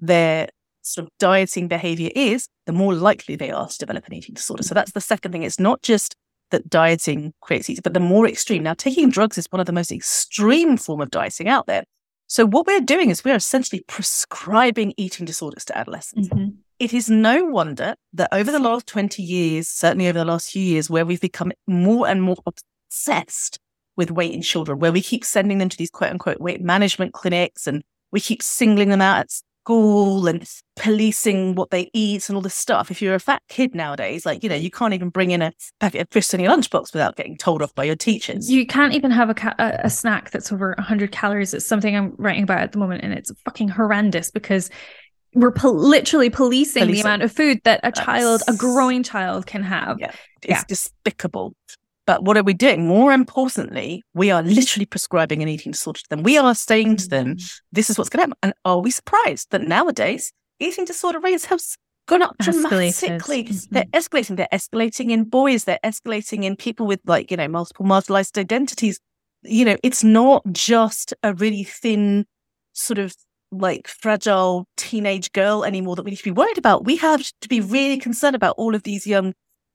[0.00, 0.48] their
[0.82, 4.64] sort of dieting behavior is, the more likely they are to develop an eating disorder.
[4.64, 5.44] So that's the second thing.
[5.44, 6.16] It's not just
[6.50, 8.62] that dieting creates eating, but the more extreme.
[8.62, 11.84] Now, taking drugs is one of the most extreme form of dieting out there.
[12.28, 16.28] So what we're doing is we're essentially prescribing eating disorders to adolescents.
[16.28, 16.58] Mhm.
[16.78, 20.62] It is no wonder that over the last 20 years, certainly over the last few
[20.62, 23.58] years, where we've become more and more obsessed
[23.96, 27.14] with weight in children, where we keep sending them to these quote unquote weight management
[27.14, 29.30] clinics and we keep singling them out at
[29.68, 32.90] school and policing what they eat and all this stuff.
[32.90, 35.52] If you're a fat kid nowadays, like, you know, you can't even bring in a
[35.78, 38.50] packet of crisps in your lunchbox without getting told off by your teachers.
[38.50, 41.52] You can't even have a, ca- a snack that's over 100 calories.
[41.52, 44.70] It's something I'm writing about at the moment, and it's fucking horrendous because
[45.34, 49.62] we're pol- literally policing, the amount of food that a child, a growing child, can
[49.62, 49.98] have.
[50.00, 50.12] Yeah.
[50.40, 50.62] It's Yeah.
[50.66, 51.54] despicable.
[52.08, 52.86] But what are we doing?
[52.86, 56.22] More importantly, we are literally prescribing an eating disorder to them.
[56.22, 57.36] We are saying to them,
[57.70, 58.38] this is what's going to happen.
[58.42, 61.60] And are we surprised that nowadays eating disorder rates have
[62.06, 63.44] gone up dramatically?
[63.44, 63.68] Mhm.
[63.68, 64.36] They're escalating.
[64.38, 65.64] They're escalating in boys.
[65.64, 68.98] They're escalating in people with like, you know, multiple marginalized identities.
[69.42, 72.24] You know, it's not just a really thin
[72.72, 73.14] sort of
[73.52, 76.86] like fragile teenage girl anymore that we need to be worried about.
[76.86, 79.34] We have to be really concerned about all of these young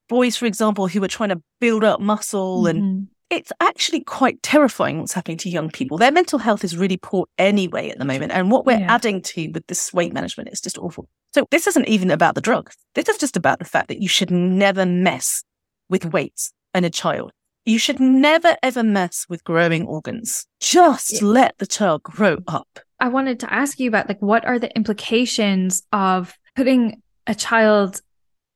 [0.09, 3.07] boys, for example, who are trying to build up muscle and Mhm.
[3.29, 5.97] it's actually quite terrifying what's happening to young people.
[5.97, 8.31] Their mental health is really poor anyway at the moment.
[8.31, 8.93] And what we're Yeah.
[8.93, 11.07] adding to with this weight management is just awful.
[11.33, 12.71] So this isn't even about the drug.
[12.95, 15.43] This is just about the fact that you should never mess
[15.89, 17.31] with weight and a child.
[17.65, 20.45] You should never ever mess with growing organs.
[20.59, 21.19] Just Yeah.
[21.23, 22.79] let the child grow up.
[22.99, 28.01] I wanted to ask you about like what are the implications of putting a child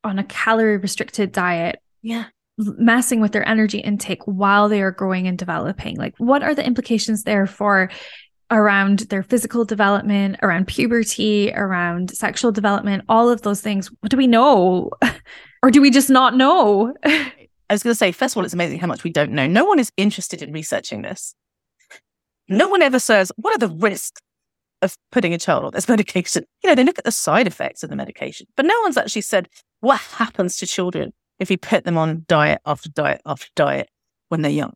[0.08, 2.26] on a calorie restricted diet Yeah.
[2.58, 6.66] messing with their energy intake while they are growing and developing like what are the
[6.66, 7.90] implications there for
[8.50, 14.18] around their physical development around puberty around sexual development all of those things what do
[14.18, 14.90] we know
[15.64, 16.94] or do we just not know
[17.70, 19.46] I was going to say, first of all, it's amazing how much we don't know.
[19.46, 21.36] No one is interested in researching this.
[22.48, 24.22] No one ever says, what are the risks
[24.82, 26.44] of putting a child on this medication?
[26.64, 29.22] You know, they look at the side effects of the medication, but no one's actually
[29.22, 29.48] said,
[29.80, 33.90] what happens to children if you put them on diet after diet after diet
[34.30, 34.74] when they're young?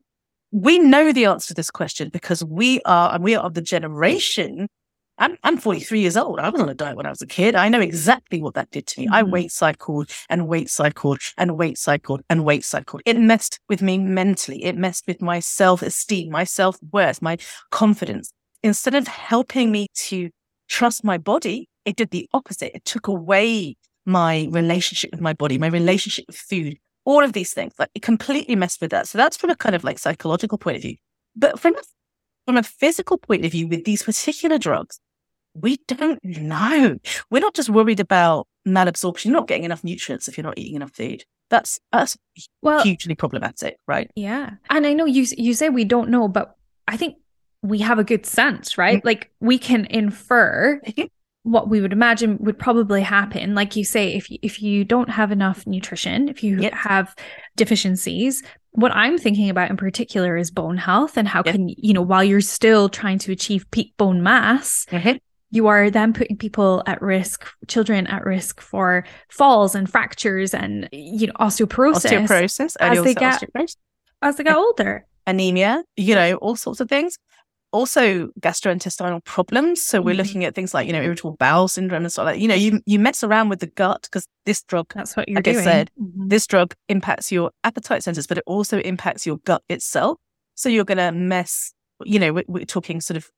[0.51, 3.61] We know the answer to this question because we are, and we are of the
[3.61, 4.67] generation.
[5.17, 6.39] I'm, I'm 43 years old.
[6.39, 7.53] I was on a diet when I was a kid.
[7.55, 9.07] I know exactly what that did to me.
[9.11, 9.31] I Mhm.
[9.31, 13.01] weight cycled and weight cycled and weight cycled and weight cycled.
[13.05, 14.63] It messed with me mentally.
[14.63, 17.37] It messed with my self esteem, my self worth, my
[17.69, 18.31] confidence.
[18.63, 20.29] Instead of helping me to
[20.69, 22.75] trust my body, it did the opposite.
[22.75, 27.53] It took away my relationship with my body, my relationship with food, all of these
[27.53, 27.73] things.
[27.77, 29.07] Like it completely messed with that.
[29.07, 30.95] So that's from a kind of like psychological point of view.
[31.35, 31.81] But from a,
[32.45, 34.99] from a physical point of view, with these particular drugs,
[35.53, 36.97] we don't know.
[37.29, 39.25] We're not just worried about malabsorption.
[39.25, 41.23] You're not getting enough nutrients if you're not eating enough food.
[41.49, 42.17] That's that's
[42.61, 44.09] well hugely problematic, right?
[44.15, 44.51] Yeah.
[44.69, 46.55] And I know you you say we don't know, but
[46.87, 47.17] I think
[47.63, 48.97] we have a good sense, right?
[48.97, 49.07] Mm-hmm.
[49.07, 51.05] Like we can infer mm-hmm.
[51.43, 53.53] what we would imagine would probably happen.
[53.55, 56.73] Like you say, if you, if you don't have enough nutrition, if you Yep.
[56.73, 57.15] have
[57.55, 61.53] deficiencies, what I'm thinking about in particular is bone health and how Yep.
[61.55, 65.17] can you know while you're still trying to achieve peak bone mass, mm-hmm.
[65.51, 70.89] you are then putting people at risk, children at risk for falls and fractures and
[70.91, 73.75] you know osteoporosis, Osteoporosis, as they get osteoporosis,
[74.23, 75.05] as they get older.
[75.27, 77.17] anemia, you know, all sorts of things.
[77.71, 79.81] Also, gastrointestinal problems.
[79.81, 80.17] So we're Mhm.
[80.17, 82.41] looking at things like, you know, irritable bowel syndrome and stuff like that.
[82.41, 85.37] You know, you you mess around with the gut because this drug That's what you're
[85.37, 85.63] Like I doing.
[85.63, 86.29] said, Mhm.
[86.29, 90.17] this drug impacts your appetite centers, but it also impacts your gut itself.
[90.55, 93.29] So you're going to mess, you know, we're, we're talking sort of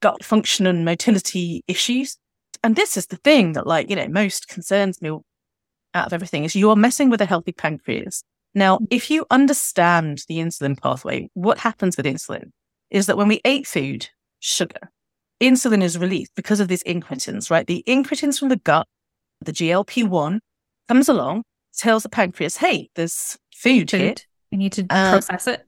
[0.00, 2.18] gut function and motility issues.
[2.62, 5.10] And this is the thing that, like, you know, most concerns me
[5.94, 8.22] out of everything is you are messing with a healthy pancreas.
[8.54, 12.50] Now, if you understand the insulin pathway, what happens with insulin
[12.90, 14.08] is that when we ate food,
[14.40, 14.90] sugar,
[15.40, 17.66] insulin is released because of these incretins, right?
[17.66, 18.86] The incretins from the gut,
[19.40, 20.40] the GLP 1
[20.88, 21.42] comes along,
[21.76, 24.14] tells the pancreas, hey, there's food, here.
[24.50, 25.66] We need to Uh, process it.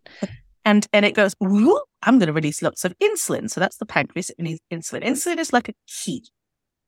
[0.65, 3.51] And, and it goes, I'm going to release lots of insulin.
[3.51, 4.31] So that's the pancreas.
[4.31, 5.05] It needs insulin.
[5.05, 6.25] Insulin is like a key.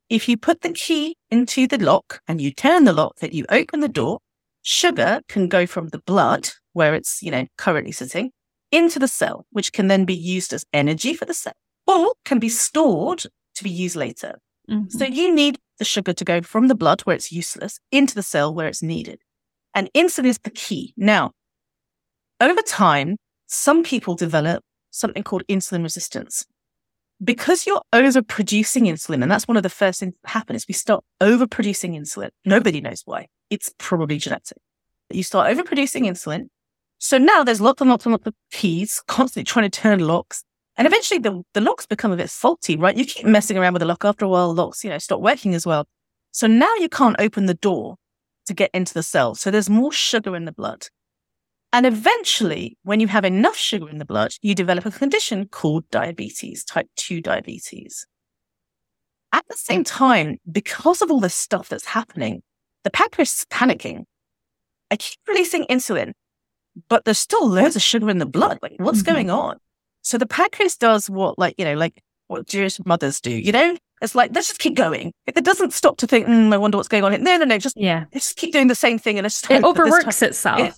[0.09, 3.45] If you put the key into the lock and you turn the lock, that you
[3.49, 4.19] open the door,
[4.63, 8.31] sugar can go from the blood, where it's, you know, currently sitting,
[8.73, 11.53] into the cell, which can then be used as energy for the cell
[11.87, 14.41] or can be stored to be used later.
[14.69, 14.91] Mhm.
[14.91, 18.23] So you need the sugar to go from the blood where it's useless into the
[18.23, 19.21] cell where it's needed.
[19.75, 20.95] And insulin is the key.
[20.97, 21.33] Now,
[22.41, 26.47] over time, some people develop something called insulin resistance.
[27.23, 30.75] Because you're overproducing insulin, and that's one of the first things that happen is we
[30.75, 32.31] start overproducing insulin.
[32.45, 33.29] Nobody knows why.
[33.49, 34.59] It's probably genetic.
[35.11, 36.49] You start overproducing insulin.
[37.05, 40.45] So now there's lots and lots and lots of keys constantly trying to turn locks.
[40.77, 42.97] And eventually the, the locks become a bit faulty, right?
[42.97, 45.53] You keep messing around with the lock after a while, locks, you know, stop working
[45.53, 45.89] as well.
[46.31, 47.97] So now you can't open the door
[48.47, 49.35] to get into the cell.
[49.35, 50.87] So there's more sugar in the blood.
[51.73, 55.91] And eventually, when you have enough sugar in the blood, you develop a condition called
[55.91, 58.07] diabetes, type 2 diabetes.
[59.33, 62.45] At the same time, because of all this stuff that's happening,
[62.85, 64.05] the pancreas is panicking.
[64.89, 66.13] I keep releasing insulin,
[66.89, 68.59] but there's still loads of sugar in the blood.
[68.63, 69.07] Like, what's Mhm.
[69.07, 69.59] going on?
[70.03, 73.77] So the pancreas does what, like, you know, like what Jewish mothers do, you know?
[74.01, 75.13] It's like, let's just keep going.
[75.27, 77.13] It doesn't stop to think, mm, I wonder what's going on.
[77.23, 78.07] No, no, no, just Yeah.
[78.13, 80.61] let's just keep doing the same thing and just It this time- overworks itself.
[80.61, 80.75] it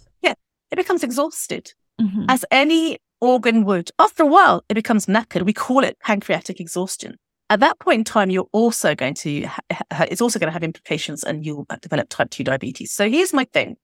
[0.70, 2.24] it becomes exhausted, Mhm.
[2.28, 3.90] as any organ would.
[3.98, 5.44] After a while, it becomes knackered.
[5.46, 7.16] We call it pancreatic exhaustion.
[7.48, 9.60] At that point in time, you're also going to, ha-
[9.92, 12.90] ha- it's also going to have implications and you'll develop type 2 diabetes.
[12.90, 13.76] So here's my thing.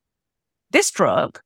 [0.72, 1.38] This drug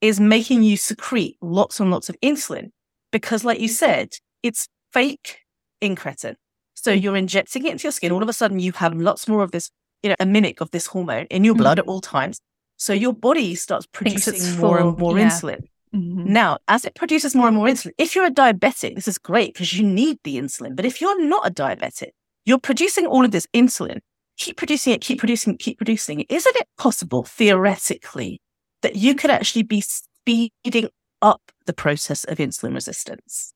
[0.00, 2.70] is making you secrete lots and lots of insulin
[3.12, 5.40] because, like you said, it's fake
[5.82, 6.34] incretin.
[6.74, 8.12] So you're injecting it into your skin.
[8.12, 9.70] All of a sudden, you have lots more of this,
[10.02, 12.40] you know, a mimic of this hormone in your blood at all times.
[12.76, 15.28] So your body starts producing more and more yeah.
[15.28, 15.60] insulin.
[15.94, 16.26] Mhm.
[16.26, 19.52] Now, as it produces more and more insulin, if you're a diabetic, this is great
[19.52, 20.76] because you need the insulin.
[20.76, 22.10] But if you're not a diabetic,
[22.46, 23.98] you're producing all of this insulin,
[24.38, 26.30] keep producing it, keep producing keep producing it.
[26.30, 28.40] Isn't it possible, theoretically,
[28.82, 30.88] that you could actually be speeding
[31.22, 33.52] up the process of insulin resistance?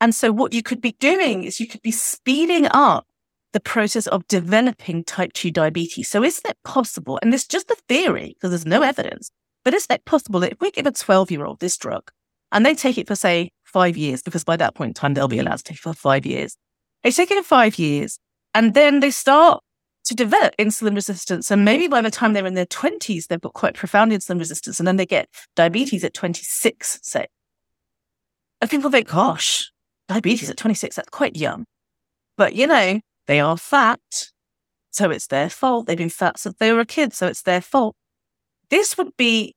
[0.00, 3.06] And so, what you could be doing is you could be speeding up
[3.52, 6.08] the process of developing type 2 diabetes.
[6.08, 7.18] So, isn't it possible?
[7.22, 9.30] And is just a theory because there's no evidence
[9.64, 12.10] but is it possible that if we give a 12 year old this drug
[12.50, 15.28] and they take it for, say, five years, because by that point in time, they'll
[15.28, 16.56] be allowed to take it for five years,
[17.02, 18.18] they take it for five years
[18.54, 19.62] and then they start
[20.04, 21.50] to develop insulin resistance.
[21.50, 24.80] And maybe by the time they're in their 20s, they've got quite profound insulin resistance.
[24.80, 27.26] And then they get diabetes at 26, say.
[28.60, 29.70] And people think, gosh,
[30.08, 31.64] diabetes at 26, that's quite young.
[32.36, 34.00] But, you know, they are fat.
[34.90, 35.86] So it's their fault.
[35.86, 37.12] They've been fat since they were a kid.
[37.12, 37.96] So it's their fault
[38.72, 39.54] this would be,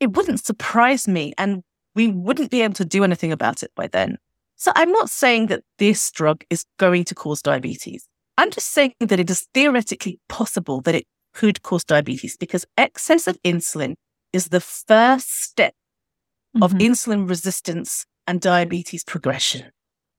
[0.00, 1.62] it wouldn't surprise me and
[1.94, 4.18] we wouldn't be able to do anything about it by then.
[4.56, 8.06] So I'm not saying that this drug is going to cause diabetes.
[8.38, 13.26] I'm just saying that it is theoretically possible that it could cause diabetes because excess
[13.26, 13.94] of insulin
[14.32, 15.74] is the first step
[16.62, 16.80] of Mhm.
[16.80, 19.70] insulin resistance and diabetes progression.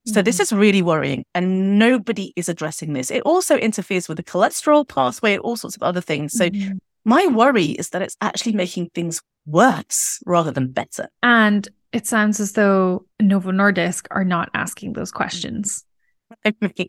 [0.04, 3.10] So this is really worrying and nobody is addressing this.
[3.10, 6.32] It also interferes with the cholesterol pathway and all sorts of other things.
[6.32, 6.78] So Mhm.
[7.04, 11.08] my worry is that it's actually making things worse rather than better.
[11.22, 15.84] And it sounds as though Novo Nordisk are not asking those questions.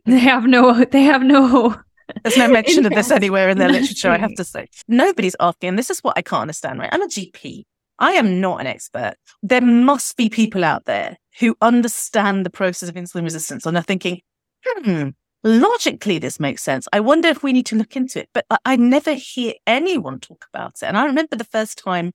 [0.06, 1.76] They have no, they have no.
[2.24, 4.68] There's no mention of this anywhere in their literature, I have to say.
[4.88, 5.70] Nobody's asking.
[5.70, 6.90] And this is what I can't understand, right?
[6.92, 7.64] I'm a GP.
[8.00, 9.16] I am not an expert.
[9.42, 13.84] There must be people out there who understand the process of insulin resistance and are
[13.84, 14.20] thinking,
[14.66, 15.10] hmm,
[15.44, 16.88] logically this makes sense.
[16.92, 18.30] I wonder if we need to look into it.
[18.34, 20.84] But I, I never hear anyone talk about it.
[20.84, 22.12] And I remember the first time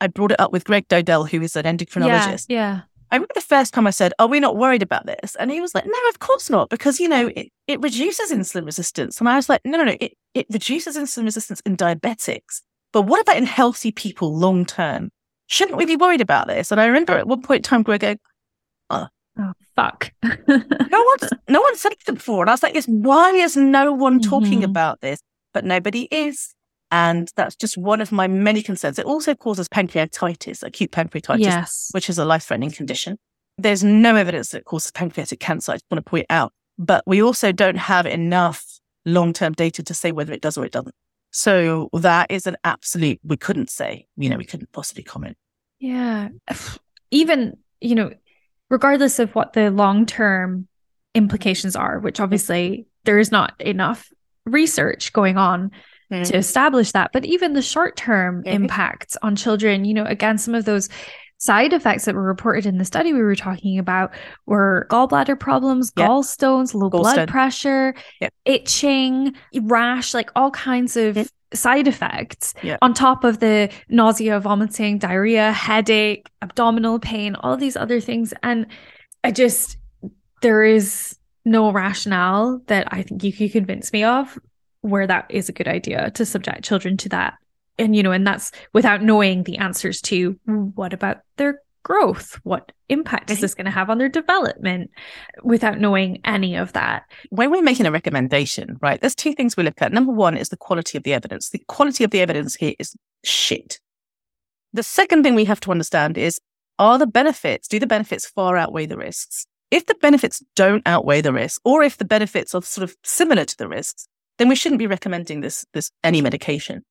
[0.00, 2.46] I brought it up with Greg Dodell, who is an endocrinologist.
[2.48, 2.80] Yeah, yeah.
[3.10, 5.34] I remember the first time I said, Are we not worried about this?
[5.36, 8.66] And he was like, No, of course not, because, you know, it, it reduces insulin
[8.66, 9.18] resistance.
[9.20, 12.60] And I was like, No, no, no, it, it reduces insulin resistance in diabetics.
[12.92, 15.10] But what about in healthy people long term?
[15.46, 16.70] Shouldn't we be worried about this?
[16.70, 18.18] And I remember at one point in time, Greg going,
[18.90, 19.06] Oh,
[19.76, 20.12] fuck.
[20.48, 22.42] No one's, no one said it before.
[22.42, 24.64] And I was like, yes, Why is no one talking Mhm.
[24.64, 25.20] about this?
[25.54, 26.54] But nobody is.
[26.90, 28.98] And that's just one of my many concerns.
[28.98, 31.88] It also causes pancreatitis, acute pancreatitis, yes.
[31.92, 33.18] which is a life threatening condition.
[33.58, 35.72] There's no evidence that it causes pancreatic cancer.
[35.72, 36.52] I just want to point out.
[36.78, 38.64] But we also don't have enough
[39.04, 40.94] long term data to say whether it does or it doesn't.
[41.30, 45.36] So that is an absolute, we couldn't say, you know, we couldn't possibly comment.
[45.78, 46.28] Yeah.
[47.10, 48.12] Even, you know,
[48.70, 50.68] regardless of what the long term
[51.14, 54.10] implications are, which obviously there is not enough
[54.46, 55.70] research going on
[56.12, 56.26] Mm.
[56.26, 58.52] to establish that, but even the short term Mhm.
[58.52, 60.88] impacts on children, you know, again, some of those
[61.36, 64.10] side effects that were reported in the study we were talking about
[64.46, 66.08] were gallbladder problems, Yeah.
[66.08, 68.30] gallstones, low blood pressure, Yeah.
[68.44, 75.52] itching, rash, like all kinds of side effects on top of the nausea, vomiting, diarrhea,
[75.52, 78.34] headache, abdominal pain, all these other things.
[78.42, 78.66] And
[79.22, 79.76] I just,
[80.42, 84.38] there is no rationale that I think you could convince me of
[84.82, 87.34] where that is a good idea to subject children to that.
[87.78, 92.38] And, you know, and that's without knowing the answers to what about their growth?
[92.42, 94.90] What impact is this going to have on their development
[95.42, 97.04] without knowing any of that?
[97.30, 99.92] When we're making a recommendation, right, there's two things we look at.
[99.92, 101.50] Number one is the quality of the evidence.
[101.50, 103.78] The quality of the evidence here is shit.
[104.72, 106.40] The second thing we have to understand is
[106.78, 109.46] are the benefits, do the benefits far outweigh the risks?
[109.70, 113.44] If the benefits don't outweigh the risks, or if the benefits are sort of similar
[113.44, 114.08] to the risks,
[114.38, 116.82] then we shouldn't be recommending this, this any medication.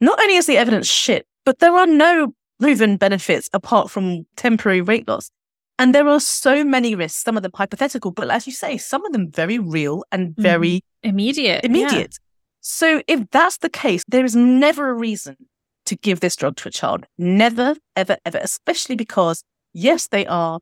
[0.00, 4.82] Not only is the evidence shit, but there are no proven benefits apart from temporary
[4.82, 5.30] weight loss.
[5.78, 9.04] And there are so many risks, some of them hypothetical, but as you say, some
[9.04, 10.42] of them very real and mm-hmm.
[10.42, 11.60] very Immediate.
[11.64, 11.70] yeah.
[11.70, 12.16] immediate.
[12.60, 15.36] So if that's the case, there is never a reason
[15.84, 17.06] to give this drug to a child.
[17.18, 20.60] Never, ever, ever, especially because yes, they are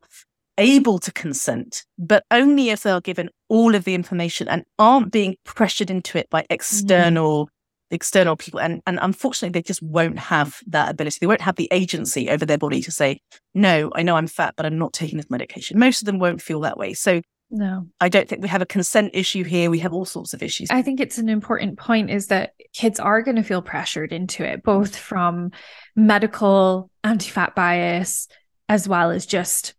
[0.57, 5.11] able to consent, but only if they are given all of the information and aren't
[5.11, 6.47] being pressured into it by mm.
[6.49, 7.49] external
[7.91, 8.59] external people.
[8.59, 11.19] And, and unfortunately, they just won't have that ability.
[11.21, 13.19] They won't have the agency over their body to say,
[13.53, 15.79] no, I know I'm fat, but I'm not taking this medication.
[15.79, 16.93] Most of them won't feel that way.
[16.93, 17.21] So
[17.51, 17.87] no.
[18.01, 19.69] I don't think we have a consent issue here.
[19.69, 20.69] We have all sorts of issues.
[20.71, 24.43] I think it's an important point is that kids are going to feel pressured into
[24.43, 25.51] it, both from
[25.95, 28.27] medical anti fat bias
[28.67, 29.75] as well as just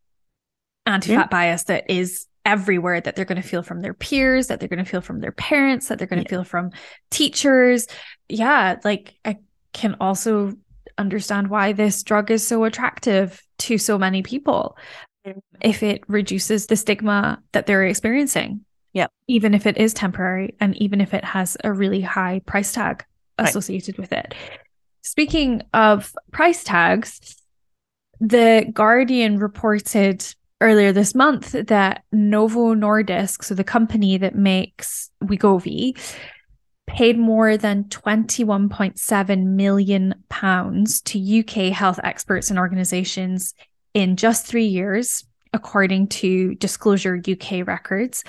[0.87, 1.27] anti fat yeah.
[1.27, 4.82] bias that is everywhere that they're going to feel from their peers, that they're going
[4.82, 6.38] to feel from their parents, that they're going to yeah.
[6.38, 6.70] feel from
[7.11, 7.88] teachers.
[8.28, 8.78] Yeah.
[8.84, 9.38] Like I
[9.72, 10.53] can also
[10.97, 14.78] understand why this drug is so attractive to so many people
[15.61, 18.64] if it reduces the stigma that they're experiencing.
[18.92, 19.09] Yeah.
[19.26, 23.05] Even if it is temporary and even if it has a really high price tag
[23.38, 24.03] associated right.
[24.03, 24.34] with it.
[25.03, 27.36] Speaking of price tags,
[28.20, 30.24] the Guardian reported
[30.61, 35.99] earlier this month that Novo Nordisk, so the company that makes Wegovy,
[36.87, 43.55] paid more than 21.7 million pounds to UK health experts and organizations
[43.93, 48.25] in just three years, according to Disclosure UK records.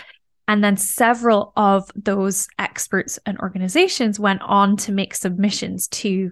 [0.48, 6.32] And then several of those experts and organizations went on to make submissions to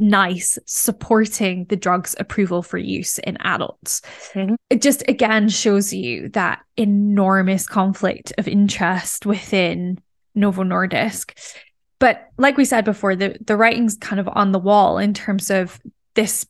[0.00, 4.00] NICE supporting the drug's approval for use in adults.
[4.32, 4.54] Mm-hmm.
[4.70, 9.98] It just again shows you that enormous conflict of interest within
[10.34, 11.32] Novo Nordisk.
[11.98, 15.50] But like we said before, the, the writing's kind of on the wall in terms
[15.50, 15.78] of
[16.14, 16.46] this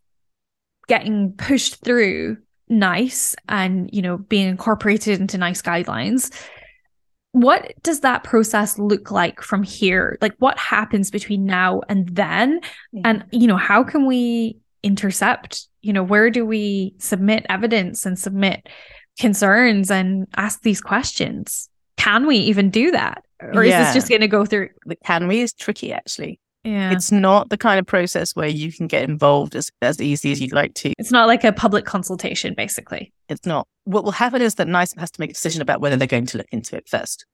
[0.86, 2.36] getting pushed through
[2.68, 6.32] NICE and you know being incorporated into NICE guidelines
[7.32, 10.18] what does that process look like from here?
[10.20, 12.60] Like what happens between now and then?
[12.92, 13.02] Yeah.
[13.04, 15.68] and you know how can we intercept?
[15.82, 18.68] You know where do we submit evidence and submit
[19.18, 21.68] concerns and ask these questions?
[21.96, 23.22] Can we even do that?
[23.40, 23.80] Or yeah.
[23.80, 26.92] is this just going to go through the can we is tricky actually yeah.
[26.92, 30.40] It's not the kind of process where you can get involved as, as easy as
[30.40, 30.92] you'd like to.
[30.98, 33.12] It's not like a public consultation, basically.
[33.28, 33.66] It's not.
[33.84, 36.26] What will happen is that NICE has to make a decision about whether they're going
[36.26, 37.24] to look into it first.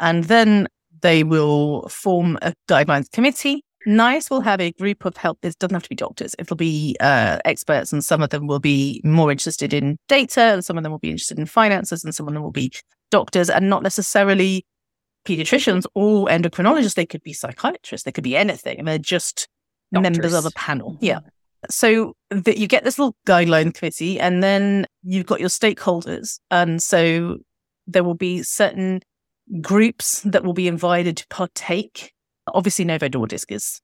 [0.00, 0.66] And then
[1.02, 3.62] they will form a guidelines committee.
[3.86, 5.38] NICE will have a group of help.
[5.42, 6.34] It doesn't have to be doctors.
[6.38, 10.64] It'll be uh, experts, and some of them will be more interested in data, and
[10.64, 12.72] some of them will be interested in finances, and some of them will be
[13.10, 14.64] doctors, and not necessarily
[15.24, 16.94] pediatricians or endocrinologists.
[16.94, 18.04] They could be psychiatrists.
[18.04, 18.78] They could be anything.
[18.78, 19.48] And they're just
[19.92, 20.10] Doctors.
[20.10, 20.98] members of a panel.
[21.00, 21.20] Yeah.
[21.70, 26.38] So that you get this little guideline committee and then you've got your stakeholders.
[26.50, 27.38] And so
[27.86, 29.00] there will be certain
[29.60, 32.12] groups that will be invited to partake.
[32.52, 33.80] Obviously, Novo Nordisk is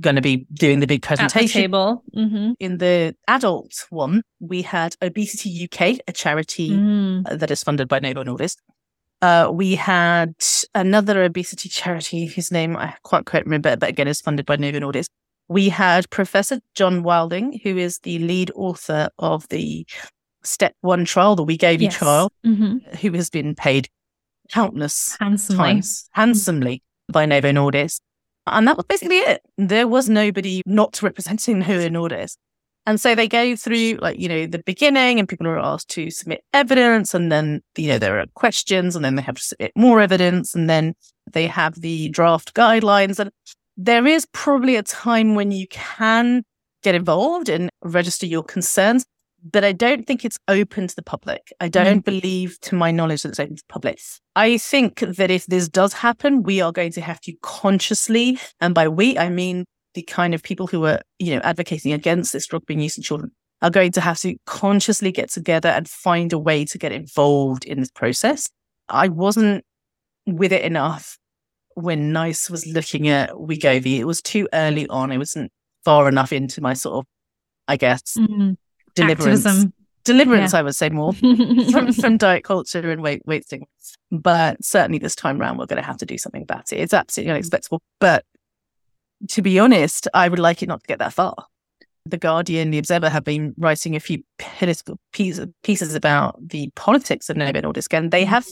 [0.00, 1.60] going to be doing the big presentation.
[1.60, 2.04] The table.
[2.16, 2.52] Mm-hmm.
[2.60, 7.38] In the adult one, we had Obesity UK, a charity mm.
[7.38, 8.56] that is funded by Novo Nordisk,
[9.22, 10.34] uh, we had
[10.74, 14.56] another obesity charity whose name I quite can't quite remember, but again is funded by
[14.56, 15.06] Novo Nordisk.
[15.48, 19.86] We had Professor John Wilding, who is the lead author of the
[20.42, 21.92] Step One trial, the Wegovy yes.
[21.94, 22.96] You trial, mm-hmm.
[22.96, 23.88] who has been paid
[24.50, 28.00] countless handsomely, times, handsomely by Novo Nordisk.
[28.46, 29.42] And that was basically it.
[29.56, 32.36] There was nobody not representing Novo Nordisk.
[32.84, 36.10] And so they go through like, you know, the beginning and people are asked to
[36.10, 39.72] submit evidence and then, you know, there are questions and then they have to submit
[39.76, 40.94] more evidence and then
[41.32, 43.20] they have the draft guidelines.
[43.20, 43.30] And
[43.76, 46.42] there is probably a time when you can
[46.82, 49.06] get involved and register your concerns,
[49.48, 51.52] but I don't think it's open to the public.
[51.60, 52.04] I don't mm.
[52.04, 54.00] believe, to my knowledge, that it's open to the public.
[54.34, 58.74] I think that if this does happen, we are going to have to consciously, and
[58.74, 62.46] by we, I mean the kind of people who are, you know, advocating against this
[62.46, 66.32] drug being used in children are going to have to consciously get together and find
[66.32, 68.50] a way to get involved in this process.
[68.88, 69.64] I wasn't
[70.26, 71.18] with it enough
[71.74, 73.98] when NICE was looking at Wegovy.
[73.98, 75.12] It was too early on.
[75.12, 75.52] It wasn't
[75.84, 77.06] far enough into my sort of,
[77.68, 78.52] I guess, mm-hmm.
[78.94, 79.46] deliverance.
[79.46, 79.72] Activism.
[80.04, 80.58] Deliverance, yeah.
[80.58, 81.12] I would say more
[81.70, 83.66] from, from diet culture and weight weight stigma.
[84.10, 86.78] But certainly this time around, we're going to have to do something about it.
[86.78, 87.80] It's absolutely unacceptable.
[88.00, 88.24] But
[89.28, 91.34] to be honest, I would like it not to get that far.
[92.04, 97.30] The Guardian, The Observer have been writing a few political pieces, pieces about the politics
[97.30, 98.46] of Novo Nordisk, and they have,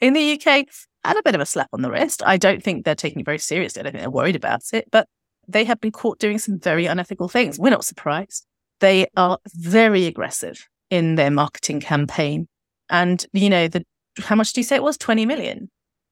[0.00, 0.66] in the UK,
[1.04, 2.22] had a bit of a slap on the wrist.
[2.24, 3.80] I don't think they're taking it very seriously.
[3.80, 5.08] I don't think they're worried about it, but
[5.48, 7.58] they have been caught doing some very unethical things.
[7.58, 8.46] We're not surprised.
[8.80, 12.46] They are very aggressive in their marketing campaign.
[12.90, 13.84] And, you know, the
[14.18, 14.98] how much do you say it was?
[14.98, 15.70] 20 million?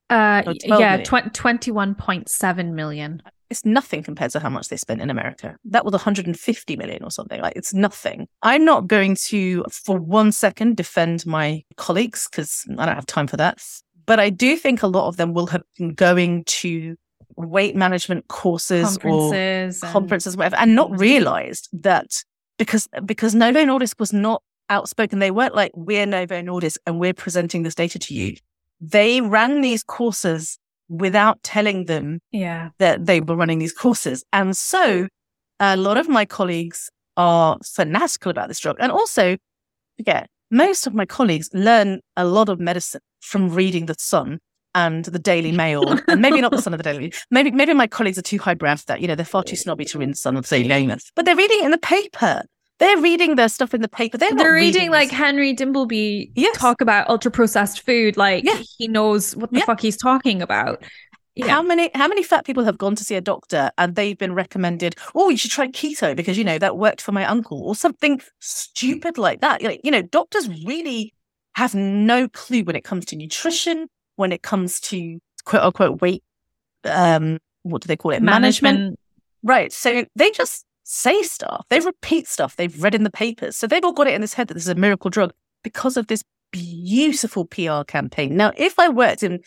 [0.09, 0.97] Uh, yeah?
[0.97, 5.57] Tw- 21.7 million it's nothing compared to how much they spent in America.
[5.65, 7.41] That was 150 million or something.
[7.41, 8.29] Like it's nothing.
[8.43, 13.27] I'm not going to, for one second, defend my colleagues because I don't have time
[13.27, 13.63] for that.
[14.07, 16.97] But I do think a lot of them will have been going to
[17.37, 21.01] weight management courses Conferences or and- conferences, whatever, and not mm-hmm.
[21.01, 22.25] realized that
[22.59, 25.19] because because Novo Nordisk was not outspoken.
[25.19, 28.37] They weren't like, we're Novo Nordisk and we're presenting this data to you.
[28.81, 30.59] They ran these courses
[30.91, 32.71] without telling them Yeah.
[32.79, 34.23] that they were running these courses.
[34.33, 35.09] And so
[35.61, 38.77] a lot of my colleagues are fanatical about this drug.
[38.81, 39.37] And also,
[39.99, 44.41] yeah, most of my colleagues learn a lot of medicine from reading The Sun
[44.75, 47.11] and the Daily Mail, and maybe not the Sun of the Daily Mail.
[47.31, 49.01] Maybe maybe my colleagues are too highbrow for that.
[49.01, 51.25] You know, they're far too snobby to read the Sun of the Daily Mail, but
[51.25, 52.43] they're reading it in the paper.
[52.81, 54.19] They're reading their stuff in the paper.
[54.19, 55.11] They're, They're reading like.
[55.11, 56.57] Henry Dimbleby Yes.
[56.57, 58.61] talk about ultra processed food, like Yeah.
[58.79, 59.65] he knows what the Yeah.
[59.67, 60.83] fuck he's talking about.
[61.37, 61.47] Yeah.
[61.49, 64.35] How many how many fat people have gone to see a doctor and they've been
[64.35, 67.75] recommended, oh, you should try keto because you know that worked for my uncle or
[67.77, 69.63] something stupid like that.
[69.63, 71.15] Like, you know, doctors really
[71.55, 76.23] have no clue when it comes to nutrition, when it comes to quote unquote weight
[76.85, 78.23] um what do they call it?
[78.23, 78.99] management.
[79.43, 79.73] Right.
[79.73, 81.67] So they just say stuff.
[81.71, 83.57] They repeat stuff they've read in the papers.
[83.57, 85.33] So they've all got it in this head that this is a miracle drug
[85.63, 88.37] because of this beautiful PR campaign.
[88.37, 89.41] Now, if I worked in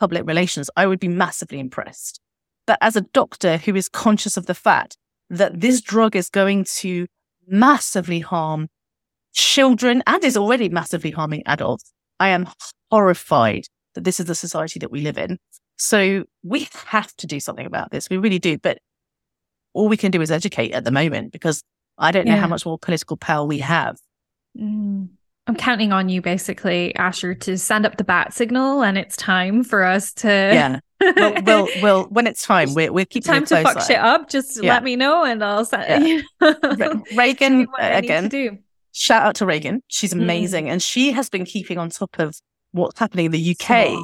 [0.00, 2.20] public relations, I would be massively impressed.
[2.66, 4.96] But as a doctor who is conscious of the fact
[5.28, 7.06] that this drug is going to
[7.46, 8.68] massively harm
[9.32, 12.48] children and is already massively harming adults, I am
[12.90, 15.38] horrified that this is the society that we live in.
[15.76, 18.10] So we have to do something about this.
[18.10, 18.58] We really do.
[18.58, 18.78] But
[19.72, 21.62] all we can do is educate at the moment because
[21.98, 22.40] I don't know Yeah.
[22.40, 23.96] how much more political power we have.
[24.58, 25.08] Mm.
[25.46, 29.64] I'm counting on you, basically, Asher, to send up the bat signal, and it's time
[29.64, 30.28] for us to.
[30.28, 30.80] Yeah.
[31.00, 33.80] well, well, well, when it's time, we're, we're keeping time to fuck eye.
[33.84, 34.28] shit up.
[34.28, 34.74] Just Yeah.
[34.74, 35.88] let me know, and I'll Yeah.
[35.88, 36.04] send.
[36.04, 36.22] Re-
[37.34, 38.62] Ragen, what I need to again,
[38.92, 39.80] shout out to Ragen.
[39.88, 40.22] She's Mm.
[40.22, 40.68] amazing.
[40.68, 42.36] And she has been keeping on top of
[42.72, 43.98] what's happening in the UK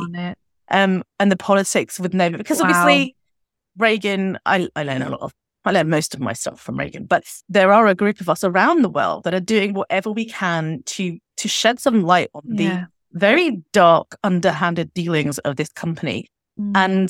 [0.71, 2.39] um, and the politics with Novo.
[2.39, 2.71] Because Wow.
[2.71, 3.15] obviously,
[3.79, 5.33] Ragen, I, I learn a lot of,
[5.67, 8.43] I learned most of my stuff from Ragen, but there are a group of us
[8.45, 12.43] around the world that are doing whatever we can to to shed some light on
[12.47, 12.87] Yeah.
[13.13, 16.29] the very dark, underhanded dealings of this company.
[16.59, 16.73] Mm.
[16.75, 17.09] And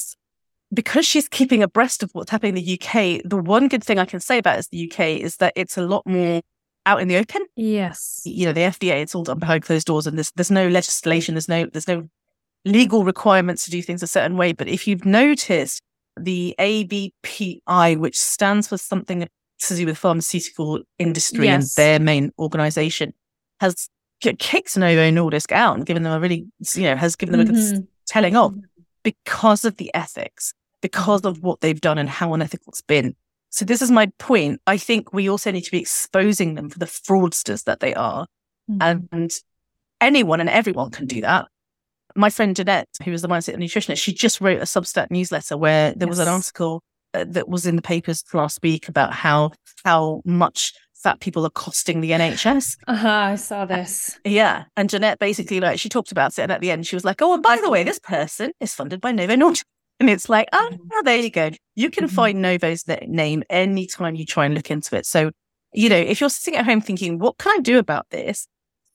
[0.75, 4.05] because she's keeping abreast of what's happening in the UK, the one good thing I
[4.05, 6.41] can say about is the UK is that it's a lot more
[6.87, 7.45] out in the open.
[7.57, 8.23] yes.
[8.25, 11.35] You know, the FDA, it's all done behind closed doors and there's there's no legislation,
[11.35, 12.09] there's no there's no
[12.65, 14.53] legal requirements to do things a certain way.
[14.53, 15.83] But if you've noticed
[16.19, 19.29] the ABPI, which stands for something
[19.61, 23.13] to do with pharmaceutical industry and their main organization,
[23.61, 23.89] has
[24.21, 27.45] kicked Novo Nordisk out and given them a really, you know, has given them a
[27.45, 27.87] good Mhm.
[28.07, 28.55] telling off
[29.03, 33.15] because of the ethics, because of what they've done and how unethical it's been.
[33.51, 34.61] So this is my point.
[34.67, 38.27] I think we also need to be exposing them for the fraudsters that they are.
[38.71, 39.09] Mhm.
[39.13, 39.31] And
[40.01, 41.47] anyone and everyone can do that.
[42.17, 45.93] My friend Jeanette, who was the mindset nutritionist, she just wrote a Substack newsletter where
[45.95, 46.83] there was an article
[47.15, 49.53] uh, that was in the papers last week about how
[49.85, 52.79] how much fat people are costing the NHS.
[52.89, 54.19] Uh-huh, I saw this.
[54.25, 54.65] Yeah.
[54.77, 57.21] And Jeanette basically like she talked about it and at the end she was like,
[57.23, 59.65] Oh, and by the way, this person is funded by Novo Nordisk.
[60.01, 61.05] And it's like, oh, Mhm.
[61.05, 61.51] there you go.
[61.75, 62.11] You can Mhm.
[62.11, 65.07] find Novo's na- name anytime you try and look into it.
[65.07, 65.31] So,
[65.73, 68.47] you know, if you're sitting at home thinking, what can I do about this?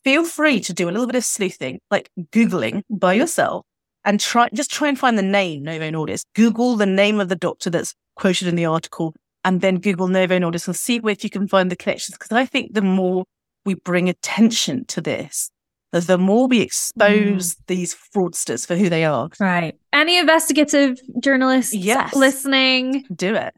[0.04, 3.66] Feel free to do a little bit of sleuthing, like Googling by yourself
[4.04, 6.26] and try, just try and find the name Novo Nordisk.
[6.36, 10.38] Google the name of the doctor that's quoted in the article and then Google Novo
[10.40, 12.18] Nordisk and see if you can find the connections.
[12.18, 13.26] Because I think the more
[13.66, 15.52] we bring attention to this,
[15.92, 17.58] the- more we expose mm.
[17.68, 19.30] these fraudsters for who they are.
[19.40, 19.78] Right.
[19.94, 22.16] Any investigative journalists Yes.
[22.16, 23.54] listening, Do it.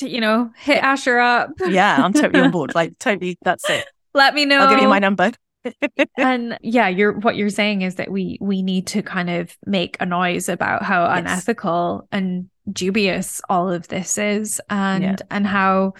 [0.00, 1.50] you know, hit Asher up.
[1.66, 2.72] Yeah, I'm totally on board.
[2.74, 3.86] Like, totally, that's it.
[4.14, 4.58] Let me know.
[4.58, 5.32] I'll give you my number.
[6.16, 9.96] and yeah, you're what you're saying is that we we need to kind of make
[10.00, 11.18] a noise about how Yes.
[11.20, 15.16] unethical and dubious all of this is and Yeah.
[15.30, 15.94] and how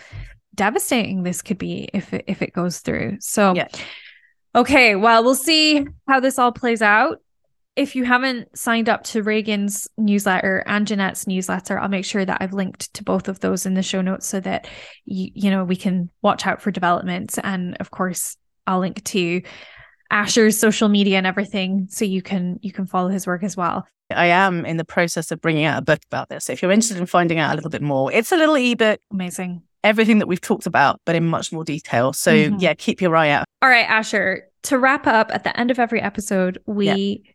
[0.54, 3.16] devastating this could be if it, if it goes through.
[3.20, 3.68] So Yeah.
[4.54, 7.18] okay, well, we'll see how this all plays out.
[7.76, 12.38] If you haven't signed up to Ragen's newsletter and Jeanette's newsletter, I'll make sure that
[12.40, 14.68] I've linked to both of those in the show notes so that
[15.04, 17.36] you you know we can watch out for developments.
[17.38, 18.36] And of course,
[18.66, 19.42] I'll link to
[20.10, 23.86] Asher's social media and everything so you can you can follow his work as well.
[24.14, 26.50] I am in the process of bringing out a book about this.
[26.50, 29.62] If you're interested in finding out a little bit more, it's a little ebook, Amazing.
[29.82, 32.12] everything that we've talked about, but in much more detail.
[32.12, 32.60] So Mhm.
[32.60, 33.46] yeah, keep your eye out.
[33.62, 37.33] All right, Asher, to wrap up at the end of every episode, we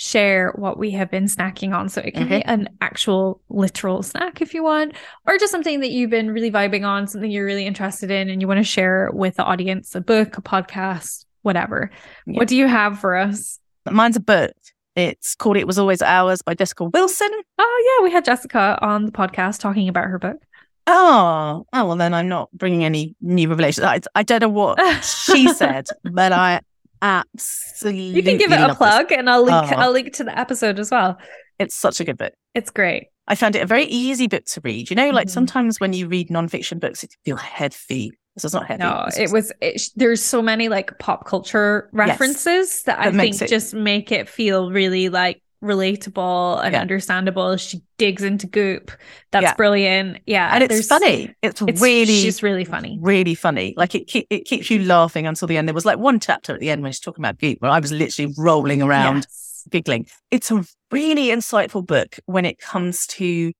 [0.00, 1.86] share what we have been snacking on.
[1.90, 2.50] So it can be mm-hmm.
[2.50, 4.94] an actual literal snack if you want,
[5.26, 8.40] or just something that you've been really vibing on, something you're really interested in and
[8.40, 11.90] you want to share with the audience, a book, a podcast, whatever.
[12.26, 12.38] Yeah.
[12.38, 13.58] What do you have for us?
[13.90, 14.52] Mine's a book.
[14.96, 17.30] It's called It Was Always Ours by Jessica Wilson.
[17.58, 18.04] Oh, yeah.
[18.04, 20.38] We had Jessica on the podcast talking about her book.
[20.86, 23.84] Oh, oh well, then I'm not bringing any new revelations.
[23.84, 26.62] I, I don't know what she said, but I
[27.02, 29.18] absolutely You can give it a plug this.
[29.18, 29.76] and I'll link Oh.
[29.76, 31.18] I'll link to the episode as well.
[31.58, 32.32] It's such a good book.
[32.54, 33.08] It's great.
[33.28, 34.90] I found it a very easy book to read.
[34.90, 35.30] You know, like Mhm.
[35.30, 38.10] sometimes when you read nonfiction books, it can feel heavy.
[38.34, 38.82] This is not heavy.
[38.82, 43.48] No, it was it, there's so many like pop culture references that I think it-
[43.48, 46.80] just make it feel really like relatable and Yeah.
[46.80, 47.56] understandable.
[47.56, 48.90] She digs into goop.
[49.30, 49.54] That's Yeah.
[49.54, 50.18] brilliant.
[50.26, 50.50] Yeah.
[50.54, 51.34] and it's funny.
[51.42, 52.98] It's, It's really, she's really funny.
[53.00, 53.74] really funny.
[53.76, 55.68] Like it, keep, it keeps you laughing until the end.
[55.68, 57.78] There was like one chapter at the end when she's talking about goop, where I
[57.80, 59.64] was literally rolling around Yes.
[59.70, 60.06] giggling.
[60.30, 63.52] It's a really insightful book when it comes to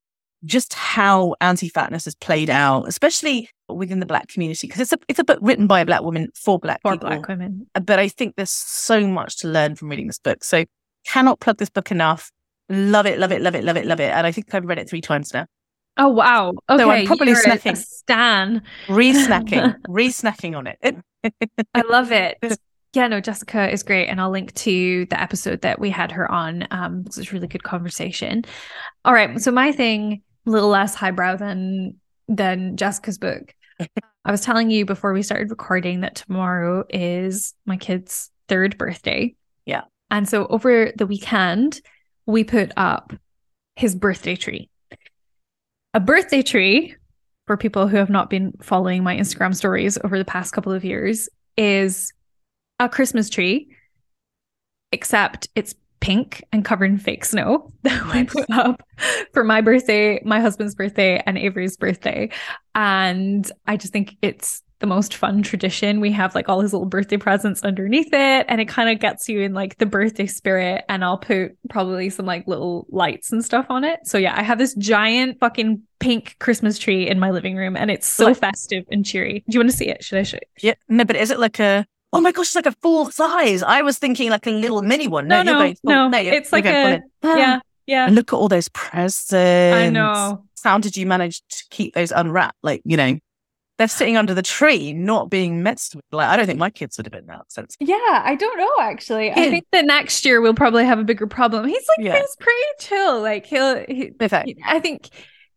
[0.47, 5.19] just how anti-fatness is played out, especially within the black community, because it's a it's
[5.19, 7.11] a book written by a black woman for black For people.
[7.11, 7.67] black women.
[7.75, 10.43] But I think there's so much to learn from reading this book.
[10.43, 10.65] So
[11.07, 12.31] cannot plug this book enough.
[12.69, 14.13] Love it, love it, love it, love it, love it.
[14.13, 15.47] And I think I've read it three times now.
[15.97, 16.55] Oh wow.
[16.69, 16.83] Okay.
[16.85, 17.77] I'm probably you're a- a snacking.
[17.77, 18.63] Stan.
[18.89, 20.97] Re-snacking, re-snacking on it.
[21.75, 22.39] I love it.
[22.93, 24.09] Yeah, no, Jessica is great.
[24.09, 26.67] And I'll link to the episode that we had her on.
[26.71, 28.45] Um, because it's a really good conversation.
[29.05, 29.41] All right.
[29.41, 31.97] So my thing, a little less highbrow than
[32.29, 33.55] than Jessica's book.
[34.25, 39.35] I was telling you before we started recording that tomorrow is my kid's third birthday.
[40.11, 41.81] And so over the weekend,
[42.27, 43.13] we put up
[43.77, 44.69] his birthday tree.
[45.95, 46.97] A birthday tree,
[47.47, 50.85] for people who have not been following my Instagram stories over the past couple of
[50.85, 52.13] years, is
[52.79, 53.75] a Christmas tree,
[54.93, 58.83] except it's pink and covered in fake snow that we put up
[59.33, 62.31] for my birthday, my husband's birthday, and Avery's birthday.
[62.75, 66.01] And I just think it's the most fun tradition.
[66.01, 69.29] We have like all his little birthday presents underneath it, and it kind of gets
[69.29, 70.85] you in like the birthday spirit.
[70.89, 74.01] And I'll put probably some like little lights and stuff on it.
[74.05, 77.91] So yeah, I have this giant fucking pink Christmas tree in my living room, and
[77.91, 79.45] it's so Like- festive and cheery.
[79.49, 80.03] Do you want to see it?
[80.03, 80.69] Should I show you?
[80.71, 81.87] yeah, no, but is it like a?
[82.13, 83.63] Oh my gosh, it's like a full size.
[83.63, 85.29] I was thinking like a little mini one.
[85.29, 88.07] No, no, going full- no, you're- it's like a- Ah, Yeah, yeah.
[88.07, 89.33] And look at all those presents.
[89.33, 90.45] I know.
[90.65, 92.57] How did you manage to keep those unwrapped?
[92.63, 93.19] Like, you know,
[93.81, 96.05] they're sitting under the tree, not being messed with.
[96.13, 97.79] Like, I don't think my kids would have been that sense.
[97.81, 99.31] Yeah, I don't know actually.
[99.31, 101.67] I think that next year we'll probably have a bigger problem.
[101.67, 102.19] He's like Yeah.
[102.21, 103.23] he's pretty chill.
[103.23, 105.09] Like he'll he, he- I think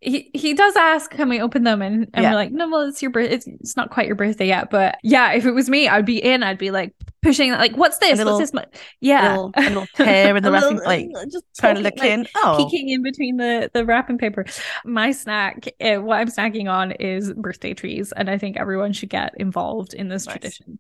[0.04, 2.32] he he does ask can we open them and, and Yeah.
[2.32, 4.97] we're like no well it's your birth it's, it's not quite your birthday yet but
[5.04, 8.18] yeah if it was me I'd be in I'd be like pushing like what's this
[8.18, 8.66] little- what's this
[8.99, 12.10] yeah little, a little tear in the wrapping, little- like just trying to look like,
[12.10, 12.28] in.
[12.36, 14.45] Oh, peeking in between the the wrapping paper.
[14.84, 19.10] My snack, uh, what I'm snacking on is birthday trees, and I think everyone should
[19.10, 20.34] get involved in this Nice.
[20.34, 20.80] tradition.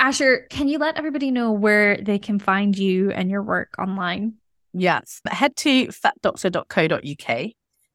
[0.00, 4.34] Asher, can you let everybody know where they can find you and your work online?
[4.74, 5.20] Yes.
[5.28, 7.50] Head to fatdoctor.co.uk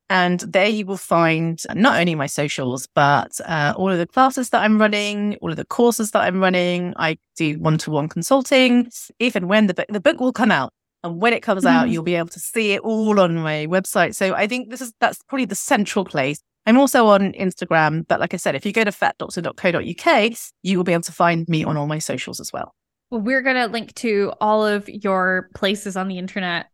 [0.10, 4.50] and there you will find not only my socials, but uh, all of the classes
[4.50, 6.94] that I'm running, all of the courses that I'm running.
[6.98, 8.90] I do one to one consulting.
[9.20, 10.72] If and when the book, the book will come out.
[11.04, 11.92] And when it comes out, Mhm.
[11.92, 14.16] you'll be able to see it all on my website.
[14.16, 16.40] So I think this is that's probably the central place.
[16.66, 20.84] I'm also on Instagram, but like I said, if you go to fatdoctor.co.uk, you will
[20.84, 22.74] be able to find me on all my socials as well.
[23.12, 26.68] Well, we're going to link to all of your places on the internet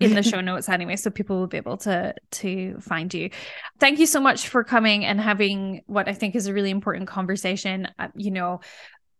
[0.00, 3.30] in the show notes anyway so people will be able to to find you
[3.78, 7.08] thank you so much for coming and having what i think is a really important
[7.08, 8.60] conversation uh, you know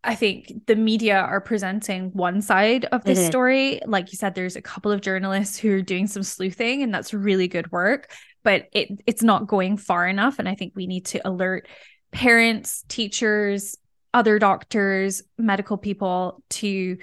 [0.03, 3.27] I think the media are presenting one side of this Mhm.
[3.27, 3.81] story.
[3.85, 7.13] Like you said, there's a couple of journalists who are doing some sleuthing, and that's
[7.13, 8.09] really good work.
[8.43, 11.67] But it it's not going far enough, and I think we need to alert
[12.11, 13.75] parents, teachers,
[14.13, 16.99] other doctors, medical people to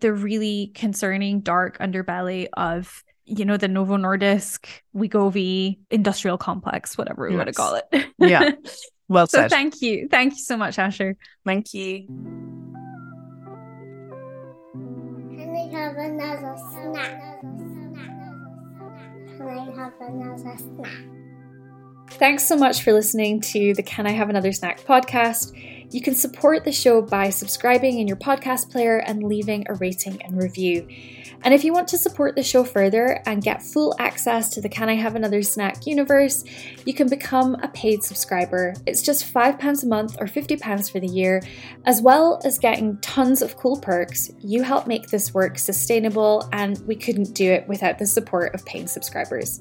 [0.00, 7.28] the really concerning dark underbelly of you know the Novo Nordisk, Wegovy industrial complex, whatever
[7.28, 8.06] we want to call it.
[8.18, 8.52] Yeah.
[9.06, 9.50] Well so said.
[9.50, 11.18] thank you, thank you so much, Asher.
[11.44, 12.06] Thank you.
[15.36, 17.40] Can I have another snack?
[19.36, 21.14] Can I have another snack?
[22.12, 25.52] Thanks so much for listening to the Can I Have Another Snack podcast.
[25.90, 30.20] You can support the show by subscribing in your podcast player and leaving a rating
[30.22, 30.88] and review.
[31.44, 34.68] And if you want to support the show further and get full access to the
[34.70, 36.42] Can I Have Another Snack universe,
[36.86, 38.74] you can become a paid subscriber.
[38.86, 41.42] It's just £5 a month or £50 for the year,
[41.84, 44.30] as well as getting tons of cool perks.
[44.38, 48.64] You help make this work sustainable, and we couldn't do it without the support of
[48.64, 49.60] paying subscribers.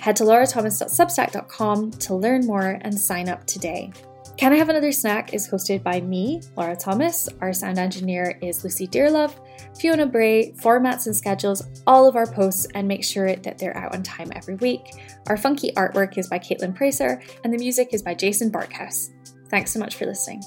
[0.00, 3.92] Head to laurathomas.substack.com to learn more and sign up today.
[4.38, 7.28] Can I Have Another Snack is hosted by me, Laura Thomas.
[7.40, 9.34] Our sound engineer is Lucy Dearlove.
[9.76, 13.96] Fiona Bray formats and schedules all of our posts and makes sure that they're out
[13.96, 14.94] on time every week.
[15.26, 19.08] Our funky artwork is by Caitlin Pracer, and the music is by Jason Barkhouse.
[19.50, 20.40] Thanks so much for listening.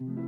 [0.00, 0.18] Can